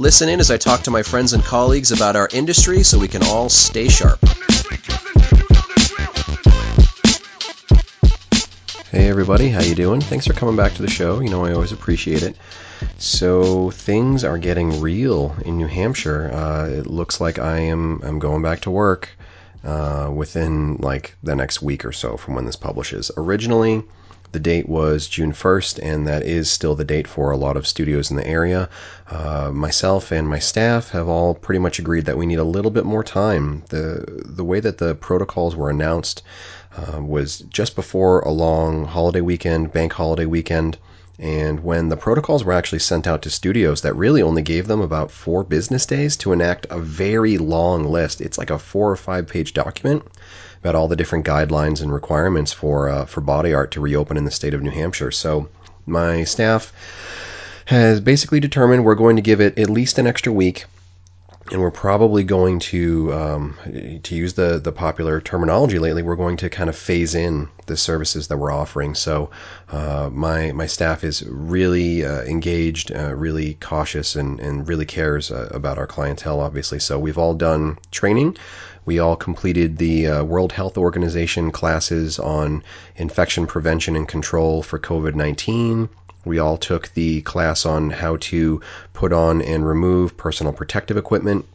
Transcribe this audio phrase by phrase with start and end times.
[0.00, 3.08] Listen in as I talk to my friends and colleagues about our industry so we
[3.08, 4.20] can all stay sharp.
[8.92, 10.00] Hey everybody, how you doing?
[10.00, 11.18] Thanks for coming back to the show.
[11.18, 12.36] You know I always appreciate it.
[12.98, 16.30] So things are getting real in New Hampshire.
[16.32, 19.08] Uh, it looks like I am I'm going back to work
[19.64, 23.10] uh, within like the next week or so from when this publishes.
[23.16, 23.82] Originally,
[24.32, 27.66] the date was June 1st, and that is still the date for a lot of
[27.66, 28.68] studios in the area.
[29.10, 32.70] Uh, myself and my staff have all pretty much agreed that we need a little
[32.70, 33.62] bit more time.
[33.70, 36.22] The the way that the protocols were announced
[36.76, 40.76] uh, was just before a long holiday weekend, bank holiday weekend.
[41.18, 44.80] And when the protocols were actually sent out to studios, that really only gave them
[44.80, 48.20] about four business days to enact a very long list.
[48.20, 50.04] It's like a four or five page document
[50.60, 54.24] about all the different guidelines and requirements for uh, for body art to reopen in
[54.24, 55.10] the state of New Hampshire.
[55.10, 55.48] So
[55.86, 56.72] my staff
[57.66, 60.64] has basically determined we're going to give it at least an extra week
[61.50, 63.56] and we're probably going to um,
[64.02, 66.02] to use the the popular terminology lately.
[66.02, 68.94] We're going to kind of phase in the services that we're offering.
[68.94, 69.30] So
[69.70, 75.30] uh, my my staff is really uh, engaged, uh, really cautious, and and really cares
[75.30, 76.40] uh, about our clientele.
[76.40, 78.36] Obviously, so we've all done training.
[78.84, 82.62] We all completed the uh, World Health Organization classes on
[82.96, 85.88] infection prevention and control for COVID 19.
[86.28, 88.60] We all took the class on how to
[88.92, 91.46] put on and remove personal protective equipment.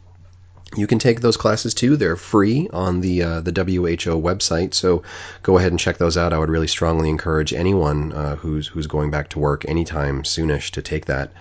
[0.76, 1.96] You can take those classes too.
[1.96, 5.02] They're free on the uh, the WHO website, so
[5.44, 6.32] go ahead and check those out.
[6.32, 10.70] I would really strongly encourage anyone uh, who's who's going back to work anytime soonish
[10.72, 11.32] to take that.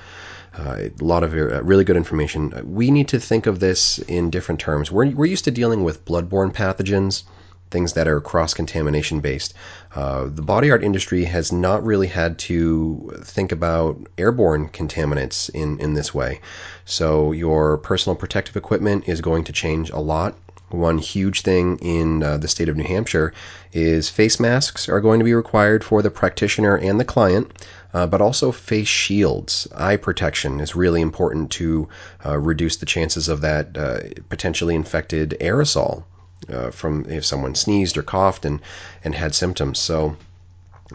[0.56, 2.54] Uh, a lot of uh, really good information.
[2.64, 4.92] We need to think of this in different terms.
[4.92, 7.24] We're, we're used to dealing with bloodborne pathogens
[7.74, 9.54] things that are cross contamination based.
[9.96, 15.80] Uh, the body art industry has not really had to think about airborne contaminants in,
[15.80, 16.40] in this way.
[16.86, 20.38] So, your personal protective equipment is going to change a lot.
[20.70, 23.34] One huge thing in uh, the state of New Hampshire
[23.74, 27.52] is face masks are going to be required for the practitioner and the client.
[27.94, 29.68] Uh, but also face shields.
[29.76, 31.88] Eye protection is really important to
[32.26, 36.04] uh, reduce the chances of that uh, potentially infected aerosol
[36.50, 38.62] uh, from if someone sneezed or coughed and,
[39.04, 39.80] and had symptoms.
[39.80, 40.16] So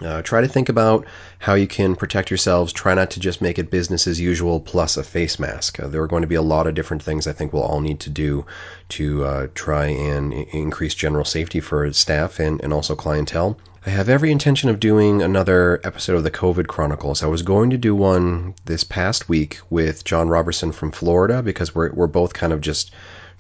[0.03, 1.07] uh, try to think about
[1.39, 2.73] how you can protect yourselves.
[2.73, 5.81] Try not to just make it business as usual plus a face mask.
[5.81, 7.81] Uh, there are going to be a lot of different things I think we'll all
[7.81, 8.45] need to do
[8.91, 13.59] to uh, try and increase general safety for staff and, and also clientele.
[13.87, 17.23] I have every intention of doing another episode of the COVID Chronicles.
[17.23, 21.75] I was going to do one this past week with John Robertson from Florida because
[21.75, 22.93] we're, we're both kind of just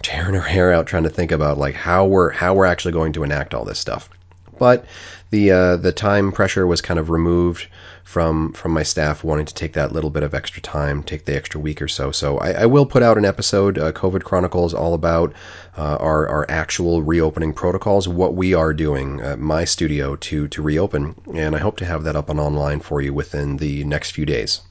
[0.02, 3.12] tearing her hair out trying to think about like how we're how we're actually going
[3.12, 4.08] to enact all this stuff.
[4.58, 4.86] But
[5.30, 7.68] the uh, the time pressure was kind of removed
[8.08, 11.36] from from my staff wanting to take that little bit of extra time, take the
[11.36, 12.10] extra week or so.
[12.10, 15.32] So I, I will put out an episode, uh, COVID Chronicles, all about
[15.76, 20.62] uh, our our actual reopening protocols, what we are doing at my studio to to
[20.62, 24.12] reopen, and I hope to have that up on online for you within the next
[24.12, 24.62] few days.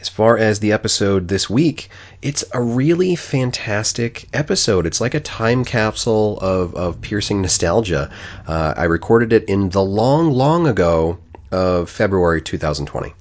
[0.00, 1.90] As far as the episode this week,
[2.22, 4.86] it's a really fantastic episode.
[4.86, 8.08] It's like a time capsule of, of piercing nostalgia.
[8.46, 11.18] Uh, I recorded it in the long, long ago
[11.50, 13.12] of February 2020.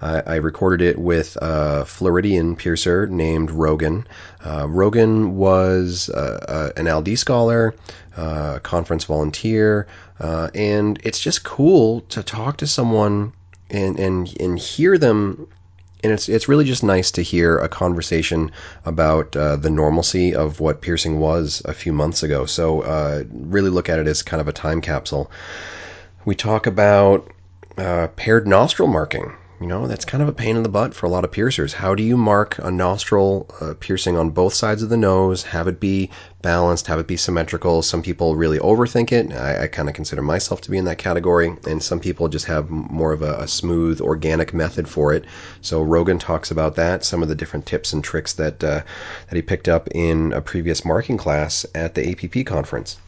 [0.00, 4.04] Uh, I recorded it with a Floridian piercer named Rogan.
[4.44, 7.72] Uh, Rogan was uh, an LD scholar,
[8.16, 9.86] a conference volunteer,
[10.18, 13.32] uh, and it's just cool to talk to someone
[13.70, 15.46] and, and, and hear them
[16.06, 18.52] and it's it's really just nice to hear a conversation
[18.84, 22.46] about uh, the normalcy of what piercing was a few months ago.
[22.46, 25.28] So uh, really look at it as kind of a time capsule.
[26.24, 27.28] We talk about
[27.76, 29.34] uh, paired nostril marking.
[29.58, 31.72] You know, that's kind of a pain in the butt for a lot of piercers.
[31.72, 35.66] How do you mark a nostril uh, piercing on both sides of the nose, have
[35.66, 36.10] it be
[36.42, 37.80] balanced, have it be symmetrical?
[37.80, 39.32] Some people really overthink it.
[39.32, 41.56] I, I kind of consider myself to be in that category.
[41.66, 45.24] And some people just have more of a, a, smooth, organic method for it.
[45.62, 48.82] So Rogan talks about that, some of the different tips and tricks that, uh,
[49.28, 52.98] that he picked up in a previous marking class at the APP conference.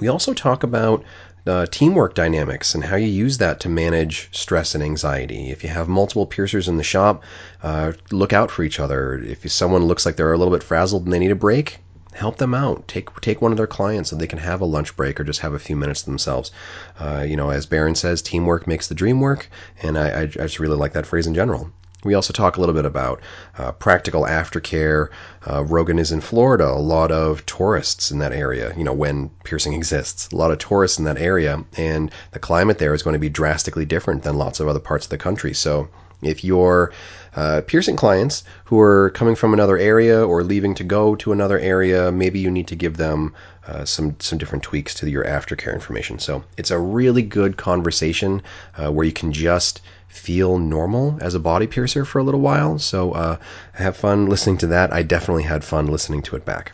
[0.00, 1.02] We also talk about
[1.48, 5.50] uh, teamwork dynamics and how you use that to manage stress and anxiety.
[5.50, 7.22] If you have multiple piercers in the shop,
[7.62, 9.14] uh, look out for each other.
[9.14, 11.78] If someone looks like they're a little bit frazzled and they need a break,
[12.12, 12.86] help them out.
[12.88, 15.40] Take take one of their clients so they can have a lunch break or just
[15.40, 16.50] have a few minutes themselves.
[16.98, 19.48] Uh, you know, as Baron says, teamwork makes the dream work,
[19.82, 21.70] and I, I, I just really like that phrase in general.
[22.04, 23.20] We also talk a little bit about
[23.56, 25.08] uh, practical aftercare.
[25.50, 26.68] Uh, Rogan is in Florida.
[26.68, 30.28] A lot of tourists in that area, you know, when piercing exists.
[30.30, 33.28] A lot of tourists in that area, and the climate there is going to be
[33.28, 35.52] drastically different than lots of other parts of the country.
[35.52, 35.88] So
[36.22, 36.92] if you're
[37.34, 41.58] uh, piercing clients who are coming from another area or leaving to go to another
[41.58, 43.34] area, maybe you need to give them
[43.66, 46.18] uh, some some different tweaks to your aftercare information.
[46.18, 48.42] So it's a really good conversation
[48.76, 49.80] uh, where you can just
[50.18, 52.78] feel normal as a body piercer for a little while.
[52.78, 53.36] So uh,
[53.74, 54.92] have fun listening to that.
[54.92, 56.72] I definitely had fun listening to it back.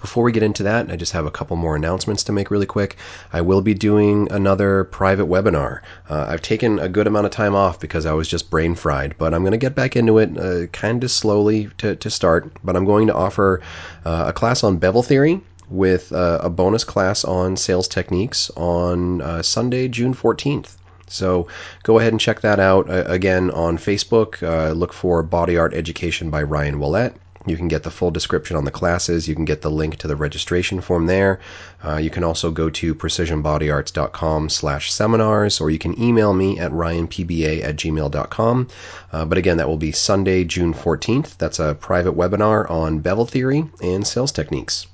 [0.00, 2.66] Before we get into that, I just have a couple more announcements to make really
[2.66, 2.96] quick.
[3.32, 5.80] I will be doing another private webinar.
[6.08, 9.16] Uh, I've taken a good amount of time off because I was just brain fried,
[9.18, 12.52] but I'm going to get back into it uh, kind of slowly to, to start.
[12.62, 13.60] But I'm going to offer
[14.04, 15.40] uh, a class on bevel theory
[15.70, 20.76] with uh, a bonus class on sales techniques on uh, Sunday, June 14th.
[21.08, 21.46] So
[21.82, 22.88] go ahead and check that out.
[22.88, 27.14] Uh, again, on Facebook, uh, look for Body Art Education by Ryan Ouellette.
[27.46, 29.28] You can get the full description on the classes.
[29.28, 31.40] You can get the link to the registration form there.
[31.82, 36.72] Uh, you can also go to precisionbodyarts.com slash seminars, or you can email me at
[36.72, 38.68] ryanpba at gmail.com.
[39.12, 41.36] Uh, but again, that will be Sunday, June 14th.
[41.38, 44.86] That's a private webinar on bevel theory and sales techniques.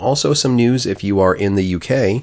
[0.00, 2.22] Also, some news if you are in the UK.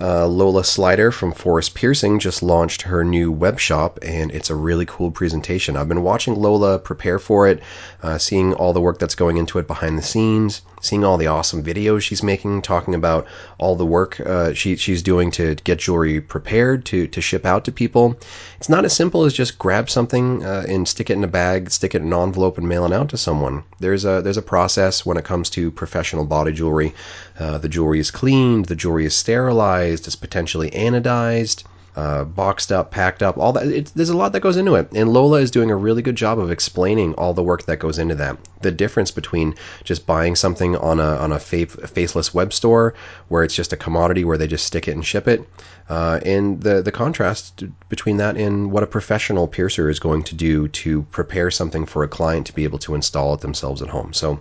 [0.00, 4.54] Uh, Lola Slider from Forest Piercing just launched her new web shop, and it's a
[4.54, 5.76] really cool presentation.
[5.76, 7.62] I've been watching Lola prepare for it,
[8.02, 11.26] uh, seeing all the work that's going into it behind the scenes, seeing all the
[11.26, 13.26] awesome videos she's making, talking about
[13.58, 17.64] all the work uh, she, she's doing to get jewelry prepared to, to ship out
[17.64, 18.16] to people.
[18.58, 21.70] It's not as simple as just grab something uh, and stick it in a bag,
[21.70, 23.64] stick it in an envelope, and mail it out to someone.
[23.80, 26.94] There's a there's a process when it comes to professional body jewelry.
[27.38, 31.64] Uh, the jewelry is cleaned, the jewelry is sterilized, it's potentially anodized
[31.98, 33.90] uh, boxed up, packed up, all that.
[33.96, 34.88] There's a lot that goes into it.
[34.94, 37.98] And Lola is doing a really good job of explaining all the work that goes
[37.98, 38.38] into that.
[38.62, 42.94] The difference between just buying something on a on a faceless web store
[43.26, 45.48] where it's just a commodity where they just stick it and ship it,
[45.88, 50.36] uh, and the the contrast between that and what a professional piercer is going to
[50.36, 53.88] do to prepare something for a client to be able to install it themselves at
[53.88, 54.12] home.
[54.12, 54.38] So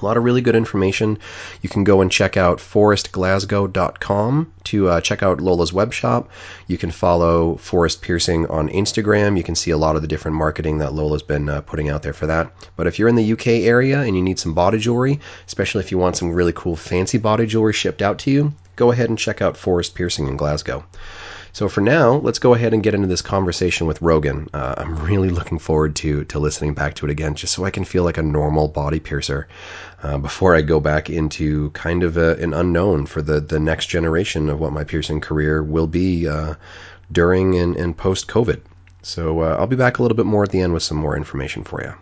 [0.00, 1.18] a lot of really good information.
[1.62, 6.30] You can go and check out forestglasgow.com to uh, check out Lola's web shop.
[6.66, 9.36] You can follow Forest Piercing on Instagram.
[9.36, 12.02] You can see a lot of the different marketing that Lola's been uh, putting out
[12.02, 12.52] there for that.
[12.76, 15.90] But if you're in the UK area and you need some body jewelry, especially if
[15.90, 19.18] you want some really cool fancy body jewelry shipped out to you, go ahead and
[19.18, 20.84] check out Forest Piercing in Glasgow.
[21.54, 24.48] So for now, let's go ahead and get into this conversation with Rogan.
[24.52, 27.70] Uh, I'm really looking forward to to listening back to it again, just so I
[27.70, 29.46] can feel like a normal body piercer
[30.04, 33.86] uh, before I go back into kind of a, an unknown for the the next
[33.86, 36.54] generation of what my piercing career will be uh,
[37.10, 38.60] during and, and post COVID.
[39.02, 41.16] So uh, I'll be back a little bit more at the end with some more
[41.16, 41.94] information for you.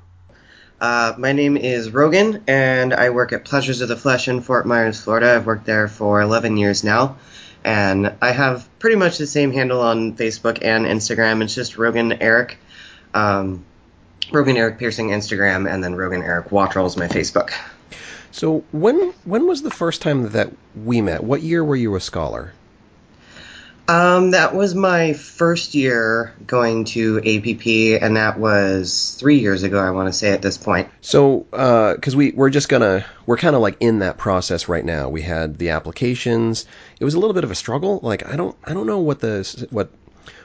[0.81, 4.66] Uh, my name is Rogan, and I work at Pleasures of the Flesh in Fort
[4.66, 5.34] Myers, Florida.
[5.34, 7.16] I've worked there for 11 years now
[7.64, 11.43] and I have pretty much the same handle on Facebook and Instagram.
[11.43, 12.58] It's just Rogan Eric,
[13.14, 13.64] um,
[14.32, 17.52] Rogan Eric Piercing Instagram, and then Rogan Eric Watrel is my Facebook.
[18.31, 21.23] So when when was the first time that we met?
[21.23, 22.53] What year were you a scholar?
[23.89, 29.79] Um, that was my first year going to APP, and that was three years ago.
[29.79, 30.89] I want to say at this point.
[31.01, 34.84] So, because uh, we we're just gonna we're kind of like in that process right
[34.84, 35.08] now.
[35.08, 36.65] We had the applications.
[37.01, 37.99] It was a little bit of a struggle.
[38.03, 39.91] Like I don't I don't know what the what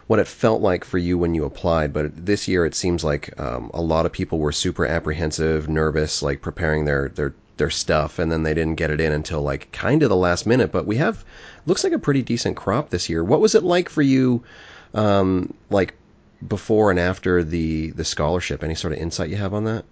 [0.08, 3.38] what it felt like for you when you applied, but this year it seems like
[3.40, 8.18] um, a lot of people were super apprehensive, nervous, like preparing their their their stuff,
[8.20, 10.72] and then they didn't get it in until like kind of the last minute.
[10.72, 11.26] But we have
[11.66, 13.24] looks like a pretty decent crop this year.
[13.24, 14.44] What was it like for you,
[14.94, 15.94] um, like
[16.48, 18.64] before and after the the scholarship?
[18.64, 19.84] Any sort of insight you have on that?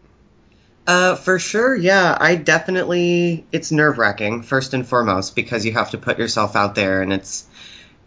[0.88, 2.16] Uh, for sure, yeah.
[2.20, 6.76] I definitely it's nerve wracking first and foremost because you have to put yourself out
[6.76, 7.46] there, and it's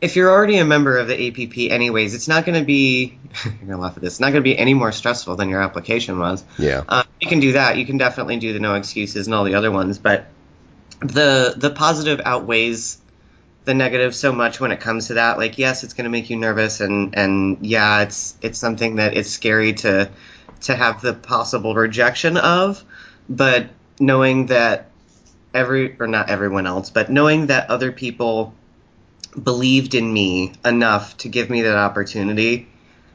[0.00, 3.55] if you're already a member of the APP, anyways, it's not going to be you're
[3.55, 4.14] going to laugh at this.
[4.14, 6.45] It's not going to be any more stressful than your application was.
[6.59, 7.76] Yeah, uh, you can do that.
[7.76, 10.26] You can definitely do the no excuses and all the other ones, but
[11.00, 12.99] the the positive outweighs
[13.64, 15.37] the negative so much when it comes to that.
[15.37, 19.17] Like, yes, it's going to make you nervous, and and yeah, it's it's something that
[19.17, 20.11] it's scary to
[20.62, 22.83] to have the possible rejection of,
[23.28, 23.67] but
[24.00, 24.90] knowing that
[25.52, 28.55] every or not everyone else, but knowing that other people
[29.38, 32.68] believed in me enough to give me that opportunity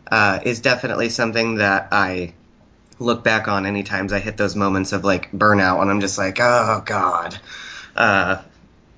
[0.09, 2.33] uh, is definitely something that I
[2.99, 6.17] look back on any times I hit those moments of like burnout and I'm just
[6.17, 7.37] like, oh god.
[7.95, 8.41] Uh,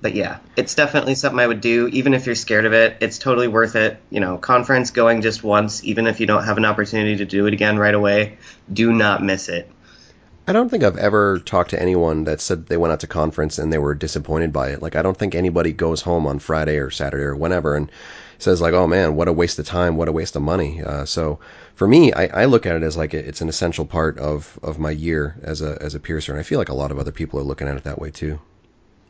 [0.00, 2.98] but yeah, it's definitely something I would do, even if you're scared of it.
[3.00, 3.98] It's totally worth it.
[4.10, 7.46] You know, conference going just once, even if you don't have an opportunity to do
[7.46, 8.36] it again right away,
[8.72, 9.70] do not miss it.
[10.48, 13.58] I don't think I've ever talked to anyone that said they went out to conference
[13.58, 14.80] and they were disappointed by it.
[14.80, 17.90] Like I don't think anybody goes home on Friday or Saturday or whenever and
[18.38, 21.04] says like, "Oh man, what a waste of time, what a waste of money." Uh,
[21.04, 21.40] so
[21.74, 24.78] for me, I, I, look at it as like it's an essential part of, of
[24.78, 27.12] my year as a as a piercer, and I feel like a lot of other
[27.12, 28.38] people are looking at it that way too.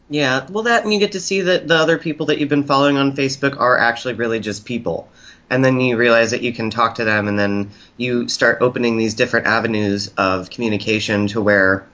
[0.09, 2.65] Yeah, well, that and you get to see that the other people that you've been
[2.65, 5.09] following on Facebook are actually really just people
[5.49, 8.97] and then you realize that you can talk to them and then you start opening
[8.97, 11.87] these different avenues of communication to where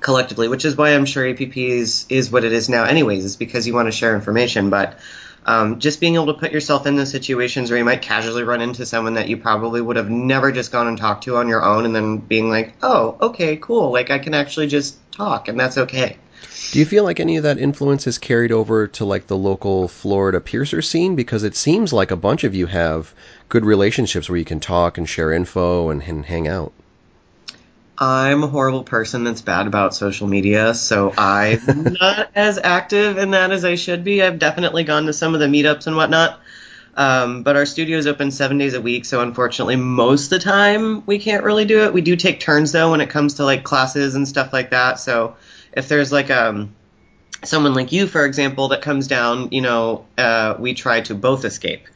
[0.00, 3.36] collectively which is why i'm sure app is, is what it is now anyways is
[3.36, 4.70] because you want to share information.
[4.70, 4.98] But
[5.46, 8.60] um, just being able to put yourself in those situations where you might casually run
[8.60, 11.64] into someone that you probably would have never just gone and talked to on your
[11.64, 13.90] own and then being like oh okay cool.
[13.90, 16.18] Like i can actually just talk and that's okay
[16.72, 19.88] do you feel like any of that influence is carried over to like the local
[19.88, 21.16] Florida piercer scene?
[21.16, 23.12] Because it seems like a bunch of you have
[23.48, 26.72] good relationships where you can talk and share info and, and hang out.
[27.98, 31.60] I'm a horrible person that's bad about social media, so I'm
[32.00, 34.22] not as active in that as I should be.
[34.22, 36.40] I've definitely gone to some of the meetups and whatnot.
[36.96, 40.38] Um, but our studio is open seven days a week, so unfortunately, most of the
[40.38, 41.92] time we can't really do it.
[41.92, 44.98] We do take turns though when it comes to like classes and stuff like that.
[44.98, 45.36] So
[45.72, 46.74] if there's like um
[47.44, 51.44] someone like you, for example, that comes down, you know, uh, we try to both
[51.44, 51.86] escape.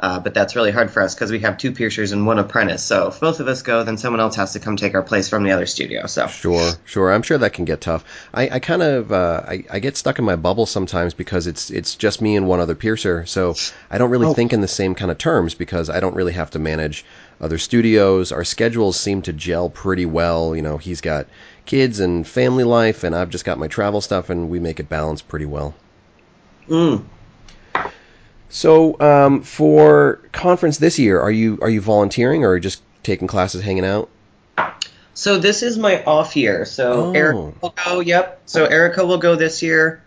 [0.00, 2.82] Uh, but that's really hard for us because we have two piercers and one apprentice.
[2.84, 5.28] So if both of us go, then someone else has to come take our place
[5.28, 6.06] from the other studio.
[6.06, 7.12] So sure, sure.
[7.12, 8.04] I'm sure that can get tough.
[8.32, 11.70] I, I kind of uh, I, I get stuck in my bubble sometimes because it's
[11.70, 13.26] it's just me and one other piercer.
[13.26, 13.56] So
[13.90, 14.34] I don't really oh.
[14.34, 17.04] think in the same kind of terms because I don't really have to manage
[17.40, 18.30] other studios.
[18.30, 20.54] Our schedules seem to gel pretty well.
[20.54, 21.26] You know, he's got
[21.66, 24.88] kids and family life, and I've just got my travel stuff, and we make it
[24.88, 25.74] balance pretty well.
[26.68, 27.04] Mm.
[28.50, 33.62] So, um, for conference this year, are you are you volunteering or just taking classes,
[33.62, 34.08] hanging out?
[35.18, 36.64] So this is my off year.
[36.64, 37.12] So oh.
[37.12, 38.00] Erica will go.
[38.00, 38.42] Yep.
[38.46, 40.00] So Erica will go this year,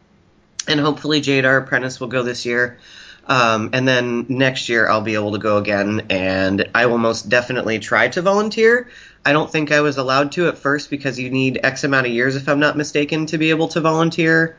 [0.70, 2.80] and hopefully Jade, our apprentice, will go this year.
[3.28, 7.28] Um, and then next year I'll be able to go again, and I will most
[7.28, 8.90] definitely try to volunteer.
[9.26, 12.14] I don't think I was allowed to at first because you need X amount of
[12.14, 14.58] years, if I'm not mistaken, to be able to volunteer.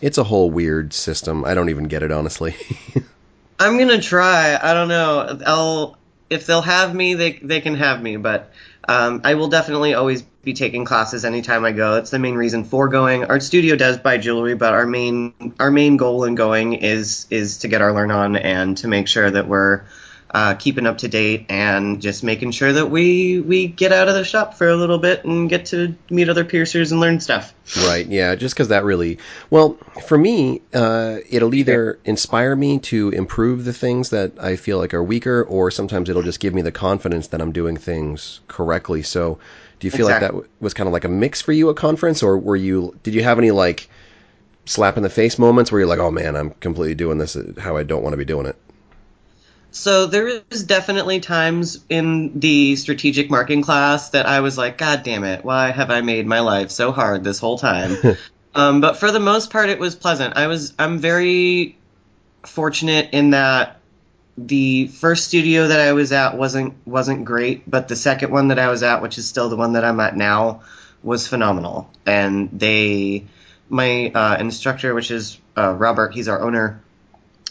[0.00, 1.44] It's a whole weird system.
[1.44, 2.56] I don't even get it, honestly.
[3.62, 4.58] I'm gonna try.
[4.60, 5.38] I don't know.
[5.46, 8.16] I'll if they'll have me, they they can have me.
[8.16, 8.52] But
[8.88, 11.96] um, I will definitely always be taking classes anytime I go.
[11.98, 13.24] It's the main reason for going.
[13.24, 17.58] Our studio does buy jewelry, but our main our main goal in going is is
[17.58, 19.82] to get our learn on and to make sure that we're
[20.34, 24.14] uh, keeping up to date and just making sure that we we get out of
[24.14, 27.52] the shop for a little bit and get to meet other piercers and learn stuff.
[27.84, 28.06] Right.
[28.06, 28.34] Yeah.
[28.34, 29.18] Just because that really
[29.50, 29.74] well
[30.06, 34.94] for me, uh, it'll either inspire me to improve the things that I feel like
[34.94, 39.02] are weaker, or sometimes it'll just give me the confidence that I'm doing things correctly.
[39.02, 39.38] So,
[39.80, 40.38] do you feel exactly.
[40.38, 42.98] like that was kind of like a mix for you at conference, or were you?
[43.02, 43.88] Did you have any like
[44.64, 47.76] slap in the face moments where you're like, oh man, I'm completely doing this how
[47.76, 48.56] I don't want to be doing it?
[49.72, 55.02] So there is definitely times in the strategic marking class that I was like, God
[55.02, 57.96] damn it, why have I made my life so hard this whole time?
[58.54, 60.36] um, but for the most part, it was pleasant.
[60.36, 61.78] I was I'm very
[62.42, 63.78] fortunate in that
[64.36, 68.58] the first studio that I was at wasn't wasn't great, but the second one that
[68.58, 70.62] I was at, which is still the one that I'm at now,
[71.02, 71.90] was phenomenal.
[72.04, 73.24] And they,
[73.70, 76.82] my uh, instructor, which is uh, Robert, he's our owner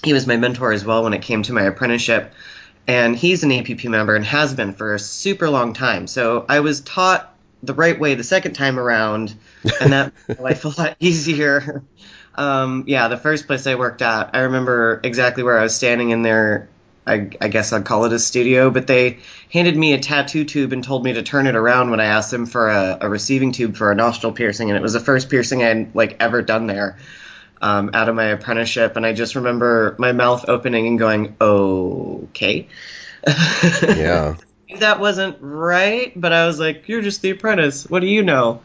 [0.03, 2.33] he was my mentor as well when it came to my apprenticeship.
[2.87, 6.07] And he's an APP member and has been for a super long time.
[6.07, 7.31] So I was taught
[7.63, 9.35] the right way the second time around,
[9.79, 11.83] and that made life a lot easier.
[12.33, 16.09] Um, yeah, the first place I worked at, I remember exactly where I was standing
[16.09, 16.69] in there.
[17.05, 19.19] I, I, guess I'd call it a studio, but they
[19.51, 22.29] handed me a tattoo tube and told me to turn it around when I asked
[22.29, 25.29] them for a, a receiving tube for a nostril piercing, and it was the first
[25.29, 26.97] piercing I'd like ever done there
[27.61, 32.67] um, out of my apprenticeship, and I just remember my mouth opening and going, "Okay."
[33.83, 34.35] yeah.
[34.79, 37.89] that wasn't right, but I was like, "You're just the apprentice.
[37.89, 38.61] What do you know?"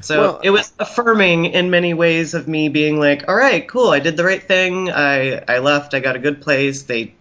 [0.00, 3.90] So well, it was affirming in many ways of me being like, "All right, cool.
[3.90, 4.90] I did the right thing.
[4.90, 5.94] I I left.
[5.94, 6.82] I got a good place.
[6.84, 7.14] They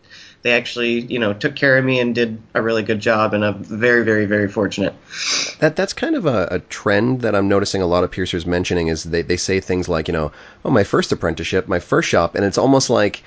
[0.47, 3.43] they actually, you know, took care of me and did a really good job, and
[3.43, 4.93] I'm very, very, very fortunate.
[5.59, 8.87] That that's kind of a, a, trend that I'm noticing a lot of piercers mentioning
[8.87, 10.31] is they, they say things like, you know,
[10.63, 13.23] oh, my first apprenticeship, my first shop, and it's almost like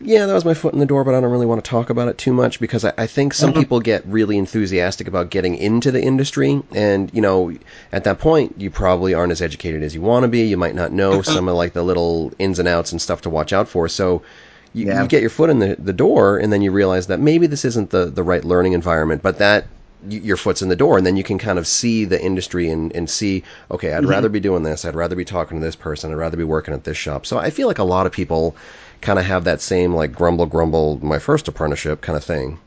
[0.00, 1.90] yeah, that was my foot in the door, but I don't really want to talk
[1.90, 3.56] about it too much because I, I think some Mhm.
[3.56, 7.52] people get really enthusiastic about getting into the industry, and you know,
[7.92, 10.40] at that point, you probably aren't as educated as you want to be.
[10.40, 13.30] You might not know some of like the little ins and outs and stuff to
[13.30, 13.88] watch out for.
[13.88, 14.22] So.
[14.72, 15.02] You, Yeah.
[15.02, 17.64] you get your foot in the, the door, and then you realize that maybe this
[17.64, 19.66] isn't the, the right learning environment, but that
[20.08, 22.90] your foot's in the door, and then you can kind of see the industry and,
[22.96, 24.08] and see, okay, I'd Mhm.
[24.10, 26.72] rather be doing this, I'd rather be talking to this person, I'd rather be working
[26.72, 27.26] at this shop.
[27.26, 28.56] So I feel like a lot of people
[29.02, 32.58] kind of have that same like grumble grumble my first apprenticeship kind of thing.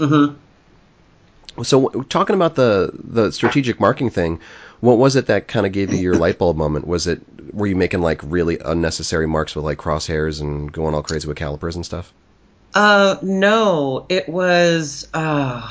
[0.00, 0.34] Mm-hmm.
[1.62, 4.40] So talking about the the strategic marking thing,
[4.80, 6.86] what was it that kind of gave you your light bulb moment?
[6.86, 7.20] Was it
[7.52, 11.36] were you making like really unnecessary marks with like crosshairs and going all crazy with
[11.36, 12.12] calipers and stuff?
[12.74, 15.08] Uh, no, it was.
[15.12, 15.70] Uh,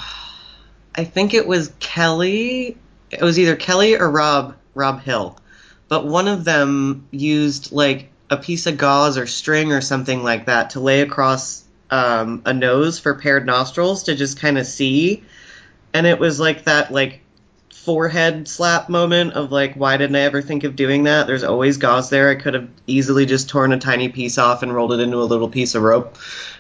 [0.96, 2.78] I think it was Kelly.
[3.10, 5.38] It was either Kelly or Rob Rob Hill,
[5.88, 10.46] but one of them used like a piece of gauze or string or something like
[10.46, 15.24] that to lay across um, a nose for paired nostrils to just kind of see,
[15.94, 17.22] and it was like that like
[17.90, 21.26] forehead slap moment of like why didn't I ever think of doing that?
[21.26, 22.30] There's always gauze there.
[22.30, 25.26] I could have easily just torn a tiny piece off and rolled it into a
[25.26, 26.16] little piece of rope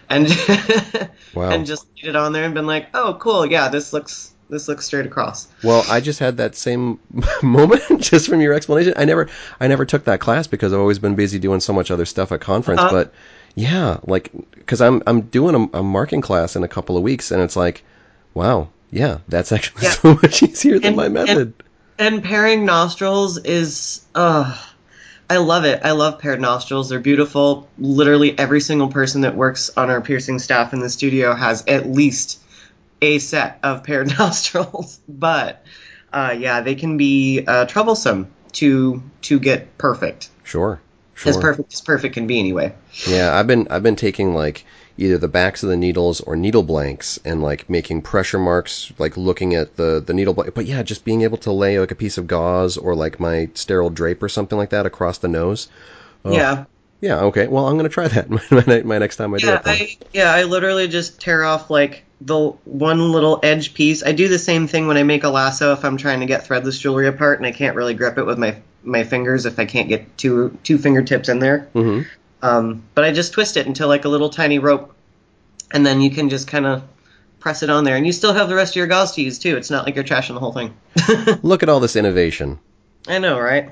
[0.09, 0.27] and
[1.36, 1.51] Wow.
[1.51, 3.45] and just laid it on there and been like, "Oh, cool.
[3.45, 7.00] Yeah, this looks this looks straight across." Well, I just had that same
[7.43, 8.93] moment just from your explanation.
[8.98, 11.91] I never I never took that class because I've always been busy doing so much
[11.91, 12.91] other stuff at conference, Uh-huh.
[12.91, 13.13] but
[13.53, 14.31] yeah, like
[14.65, 17.55] cuz I'm I'm doing a, a marking class in a couple of weeks and it's
[17.55, 17.83] like
[18.33, 19.89] wow, yeah, that's actually Yeah.
[20.01, 21.53] so much easier than And- my and- method.
[21.98, 24.58] And pairing nostrils is uh
[25.29, 25.81] I love it.
[25.84, 26.89] I love paired nostrils.
[26.89, 27.67] They're beautiful.
[27.77, 31.88] Literally every single person that works on our piercing staff in the studio has at
[31.88, 32.39] least
[33.01, 35.00] a set of paired nostrils.
[35.10, 35.63] But
[36.13, 40.29] uh, yeah, they can be uh, troublesome to to get perfect.
[40.43, 40.79] Sure.
[41.20, 41.32] Sure.
[41.32, 42.74] As perfect as perfect can be anyway.
[43.06, 44.66] Yeah, I've been I've been taking like
[44.98, 49.18] either the backs of the needles or needle blanks and like making pressure marks, like
[49.18, 50.54] looking at the the needle blank.
[50.54, 53.50] But yeah, just being able to lay like a piece of gauze or like my
[53.54, 55.70] sterile drape or something like that across the nose.
[56.26, 56.66] Oh, Yeah.
[57.02, 57.22] Yeah.
[57.26, 57.48] Okay.
[57.48, 59.64] Well, I'm gonna try that my, my, my next time I do Yeah, it.
[59.66, 64.03] I yeah, I literally just tear off like the one little edge piece.
[64.03, 66.46] I do the same thing when I make a lasso if I'm trying to get
[66.46, 69.65] threadless jewelry apart and I can't really grip it with my my fingers if I
[69.65, 71.68] can't get two two fingertips in there.
[71.74, 72.05] Mhm.
[72.42, 74.94] Um, but I just twist it into like a little tiny rope,
[75.72, 76.83] and then you can just kind of
[77.39, 79.39] press it on there, and you still have the rest of your gauze to use
[79.39, 79.57] too.
[79.57, 80.74] It's not like you're trashing the whole thing.
[81.44, 82.59] Look at all this innovation.
[83.07, 83.72] I know, right?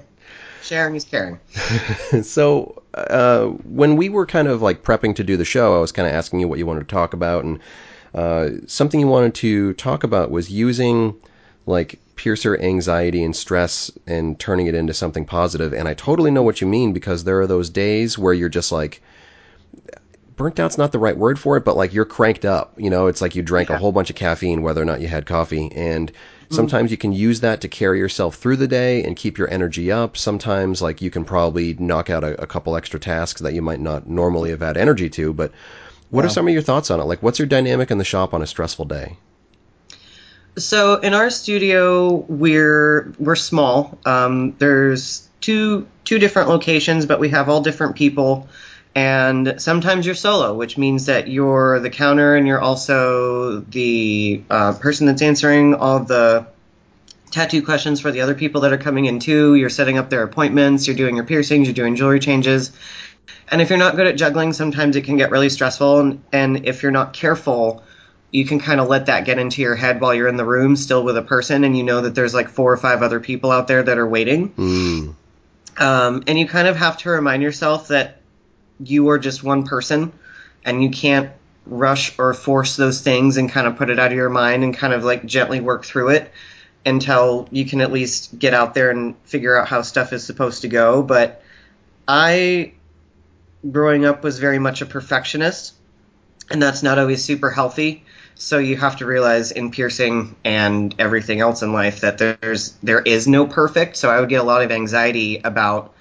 [0.63, 1.39] Sharing is caring.
[2.24, 5.91] so uh, when we were kind of like prepping to do the show, I was
[5.91, 7.60] kind of asking you what you wanted to talk about, and
[8.13, 11.15] uh, something you wanted to talk about was using
[11.68, 15.74] like piercer anxiety and stress and turning it into something positive.
[15.74, 18.72] And I totally know what you mean because there are those days where you're just
[18.72, 19.02] like
[20.38, 22.74] burnt out's not the right word for it, but like you're cranked up.
[22.78, 25.08] You know, it's like you drank a whole bunch of caffeine, whether or not you
[25.08, 25.72] had coffee.
[25.74, 26.56] And mm-hmm.
[26.56, 29.92] sometimes you can use that to carry yourself through the day and keep your energy
[29.92, 30.16] up.
[30.16, 33.80] Sometimes, like, you can probably knock out a, a couple extra tasks that you might
[33.80, 35.34] not normally have had energy to.
[35.34, 35.52] But
[36.12, 37.06] what are some of your thoughts on it?
[37.06, 39.18] Like, what's your dynamic in the shop on a stressful day?
[40.58, 43.98] So in our studio, we're we're small.
[44.06, 48.48] Um, there's two two different locations, but we have all different people.
[48.96, 54.74] And sometimes you're solo, which means that you're the counter and you're also the uh,
[54.74, 56.48] person that's answering all the
[57.30, 59.54] tattoo questions for the other people that are coming in too.
[59.54, 62.72] You're setting up their appointments, you're doing your piercings, you're doing jewelry changes.
[63.50, 66.00] And if you're not good at juggling, sometimes it can get really stressful.
[66.00, 67.84] And, and if you're not careful,
[68.32, 70.76] you can kind of let that get into your head while you're in the room
[70.76, 73.52] still with a person and you know that there's like four or five other people
[73.52, 74.50] out there that are waiting.
[74.54, 75.16] Mm,
[75.82, 78.22] Um, and you kind of have to remind yourself that
[78.80, 80.12] you are just one person
[80.66, 81.32] and you can't
[81.66, 84.76] rush or force those things and kind of put it out of your mind and
[84.76, 86.32] kind of like gently work through it
[86.86, 90.62] until you can at least get out there and figure out how stuff is supposed
[90.62, 91.02] to go.
[91.02, 91.44] But
[92.08, 92.74] I,
[93.70, 95.74] growing up, was very much a perfectionist,
[96.50, 98.06] and that's not always super healthy.
[98.39, 103.02] So you have to realize in piercing and everything else in life that there's there
[103.02, 103.97] is no perfect.
[103.97, 105.93] So I would get a lot of anxiety about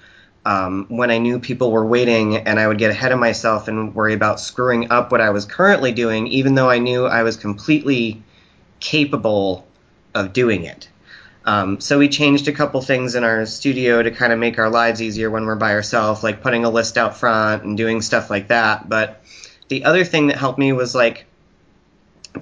[0.45, 3.93] um, when I knew people were waiting, and I would get ahead of myself and
[3.93, 7.35] worry about screwing up what I was currently doing, even though I knew I was
[7.35, 8.23] completely
[8.79, 9.67] capable
[10.15, 10.87] of doing it.
[11.43, 14.69] Um, so we changed a couple things in our studio to kind of make our
[14.69, 18.29] lives easier when we're by ourselves, like putting a list out front and doing stuff
[18.29, 18.87] like that.
[18.87, 19.21] But
[19.67, 21.25] the other thing that helped me was like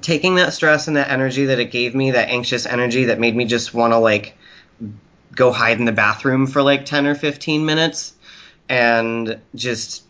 [0.01, 3.35] taking that stress and that energy that it gave me, that anxious energy that made
[3.35, 4.37] me just want to like
[5.33, 8.13] go hide in the bathroom for like 10 or 15 minutes
[8.69, 10.03] and just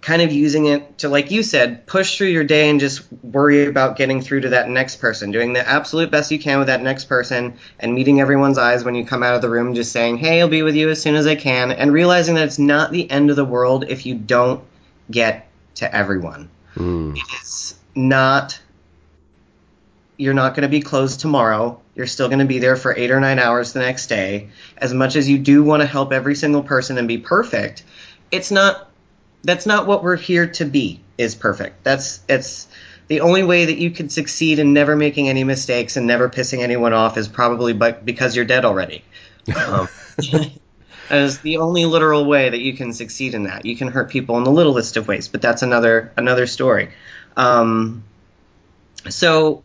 [0.00, 3.66] kind of using it to, like you said, push through your day and just worry
[3.66, 6.82] about getting through to that next person, doing the absolute best you can with that
[6.82, 10.18] next person, and meeting everyone's eyes when you come out of the room, just saying,
[10.18, 12.92] hey, I'll be with you as soon as I can, and realizing that it's not
[12.92, 14.62] the end of the world if you don't
[15.10, 16.50] get to everyone.
[16.74, 17.16] Mm.
[17.16, 18.60] It is not.
[20.16, 21.80] You're not going to be closed tomorrow.
[21.94, 24.48] You're still going to be there for eight or nine hours the next day.
[24.78, 27.84] As much as you do want to help every single person and be perfect,
[28.30, 28.90] it's not.
[29.44, 31.00] That's not what we're here to be.
[31.18, 31.84] Is perfect.
[31.84, 32.66] That's it's
[33.08, 36.60] the only way that you can succeed in never making any mistakes and never pissing
[36.60, 39.04] anyone off is probably but because you're dead already.
[39.54, 39.88] Um,
[41.10, 43.64] as the only literal way that you can succeed in that.
[43.64, 46.90] You can hurt people in the littlest of ways, but that's another another story.
[47.36, 48.04] Um,
[49.08, 49.62] so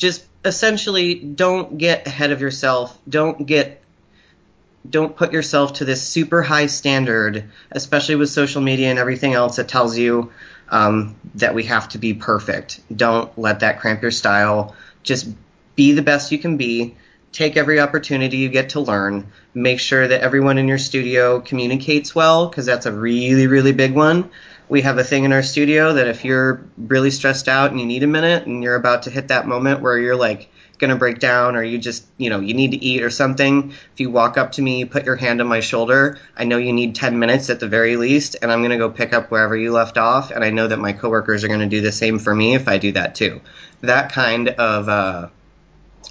[0.00, 2.98] just essentially don't get ahead of yourself.
[3.08, 3.82] Don't get
[4.88, 9.56] don't put yourself to this super high standard, especially with social media and everything else
[9.56, 10.32] that tells you
[10.70, 12.80] um, that we have to be perfect.
[12.94, 14.74] Don't let that cramp your style.
[15.02, 15.28] Just
[15.76, 16.96] be the best you can be.
[17.30, 19.30] Take every opportunity you get to learn.
[19.52, 23.94] Make sure that everyone in your studio communicates well, because that's a really, really big
[23.94, 24.30] one.
[24.70, 27.86] We have a thing in our studio that if you're really stressed out and you
[27.86, 30.96] need a minute and you're about to hit that moment where you're like going to
[30.96, 34.10] break down or you just, you know, you need to eat or something, if you
[34.10, 37.18] walk up to me, put your hand on my shoulder, I know you need 10
[37.18, 39.98] minutes at the very least, and I'm going to go pick up wherever you left
[39.98, 40.30] off.
[40.30, 42.68] And I know that my coworkers are going to do the same for me if
[42.68, 43.40] I do that too.
[43.80, 45.28] That kind of uh,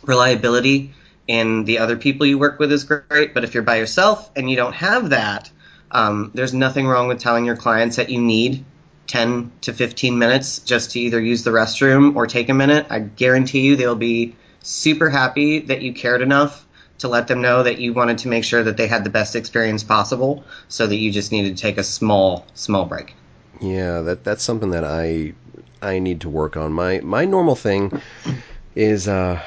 [0.04, 0.94] reliability
[1.28, 4.50] in the other people you work with is great, but if you're by yourself and
[4.50, 5.50] you don't have that,
[5.92, 8.66] um, there's nothing wrong with telling your clients that you need
[9.08, 12.86] 10 to 15 minutes just to either use the restroom or take a minute.
[12.90, 16.66] I guarantee you they'll be super happy that you cared enough
[17.00, 19.36] to let them know that you wanted to make sure that they had the best
[19.36, 23.16] experience possible so that you just needed to take a small small break.
[23.60, 25.34] Yeah, that that's something that I
[25.82, 26.74] I need to work on.
[26.74, 28.02] My my normal thing
[28.76, 29.42] is uh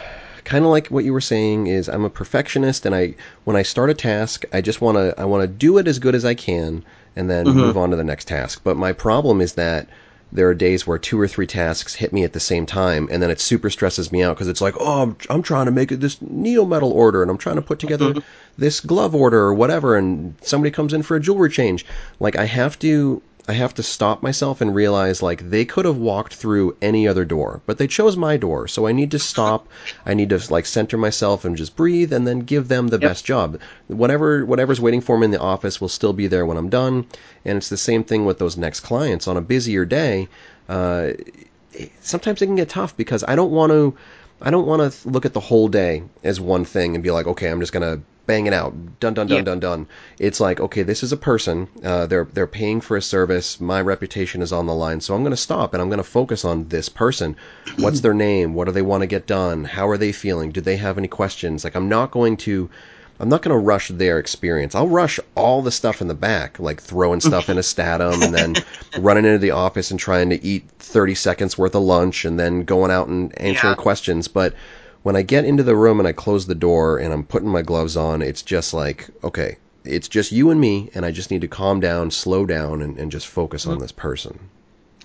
[0.45, 3.63] kind of like what you were saying is I'm a perfectionist and I when I
[3.63, 6.25] start a task, I just want to I want to do it as good as
[6.25, 6.85] I can
[7.17, 7.59] and then mm-hmm.
[7.59, 8.63] move on to the next task.
[8.65, 9.89] But my problem is that
[10.33, 13.23] there are days where two or three tasks hit me at the same time, and
[13.23, 15.93] then it super stresses me out because it's like, oh, I'm, I'm trying to make
[15.93, 18.21] it this needle-metal order, and I'm trying to put together mm-hmm.
[18.57, 21.85] this glove order or whatever, and somebody comes in for a jewelry change.
[22.19, 25.97] Like I have to I have to stop myself and realize like they could have
[25.97, 28.69] walked through any other door, but they chose my door.
[28.69, 29.67] So I need to stop.
[30.07, 33.11] I need to like center myself and just breathe and then give them the yep.
[33.11, 33.59] best job.
[33.89, 37.07] Whatever whatever's waiting for me in the office will still be there when I'm done.
[37.45, 40.29] And it's the same thing with those next clients on a busier day.
[40.69, 41.13] Uh,
[42.01, 43.97] sometimes it can get tough because I don't want to
[44.41, 47.27] I don't want to look at the whole day as one thing and be like,
[47.27, 49.43] okay, I'm just gonna bang it out, done, done, done, yeah.
[49.43, 49.87] done, done.
[50.19, 51.69] It's like, okay, this is a person.
[51.83, 53.61] Uh, they're they're paying for a service.
[53.61, 56.05] My reputation is on the line, so I'm going to stop and I'm going to
[56.05, 57.37] focus on this person.
[57.79, 58.55] What's their name?
[58.55, 59.65] What do they want to get done?
[59.65, 60.51] How are they feeling?
[60.51, 61.65] Do they have any questions?
[61.65, 62.71] Like, I'm not going to.
[63.21, 64.75] I'm not going to rush their experience.
[64.75, 68.35] I'll rush all the stuff in the back, like throwing stuff in a Statim and
[68.35, 68.57] then
[68.99, 72.65] running into the office and trying to eat 30 seconds worth of lunch and then
[72.65, 73.83] going out and answering yeah.
[73.83, 74.27] questions.
[74.27, 74.55] But
[75.03, 77.63] when I get into the room and I close the door and I'm putting my
[77.63, 81.41] gloves on, it's just like, okay, it's just you and me, and I just need
[81.41, 83.83] to calm down, slow down, and, and just focus on mm-hmm.
[83.83, 84.39] this person.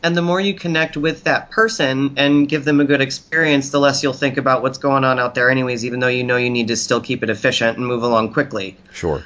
[0.04, 3.80] And the more you connect with that person and give them a good experience, the
[3.80, 6.52] less you'll think about what's going on out there, anyways, even though you know you
[6.52, 8.78] need to still keep it efficient and move along quickly.
[8.94, 9.26] Sure.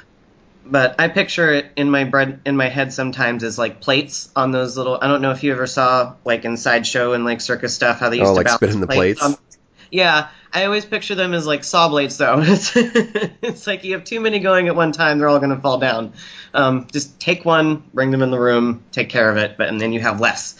[0.64, 4.52] But I picture it in my bread in my head sometimes as like plates on
[4.52, 4.96] those little.
[5.02, 8.08] I don't know if you ever saw like in sideshow and like circus stuff how
[8.08, 9.20] they used oh, to like spinning the plates.
[9.20, 9.38] plates.
[9.38, 9.58] On,
[9.90, 12.40] yeah, I always picture them as like saw blades, though.
[12.46, 15.60] It's, it's like you have too many going at one time; they're all going to
[15.60, 16.12] fall down.
[16.52, 19.80] Um, just take one, bring them in the room, take care of it, but and
[19.80, 20.58] then you have less.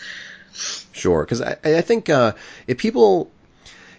[0.93, 2.33] Sure, because I, I think uh,
[2.67, 3.31] if people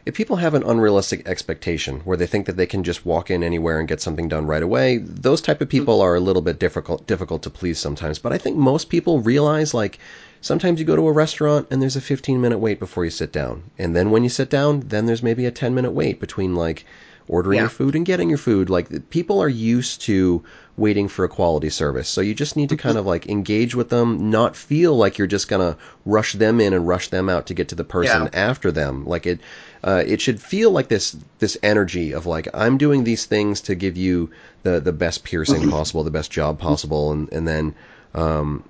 [0.06, 3.44] if people have an unrealistic expectation where they think that they can just walk in
[3.44, 6.60] anywhere and get something done right away, those type of people are a little bit
[6.60, 8.20] difficult difficult to please sometimes.
[8.20, 10.00] But I think most people realize like
[10.44, 13.32] Sometimes you go to a restaurant and there's a 15 minute wait before you sit
[13.32, 13.64] down.
[13.80, 16.86] And then when you sit down, then there's maybe a 10 minute wait between like
[17.30, 17.64] ordering yeah.
[17.64, 18.70] your food and getting your food.
[18.70, 20.44] Like people are used to
[20.76, 22.10] waiting for a quality service.
[22.10, 25.28] So you just need to kind of like engage with them, not feel like you're
[25.28, 28.30] just gonna rush them in and rush them out to get to the person yeah.
[28.34, 29.06] after them.
[29.06, 29.40] Like it,
[29.82, 33.76] uh, it should feel like this this energy of like I'm doing these things to
[33.76, 34.30] give you
[34.64, 37.76] the the best piercing possible, the best job possible, and and then
[38.14, 38.64] um,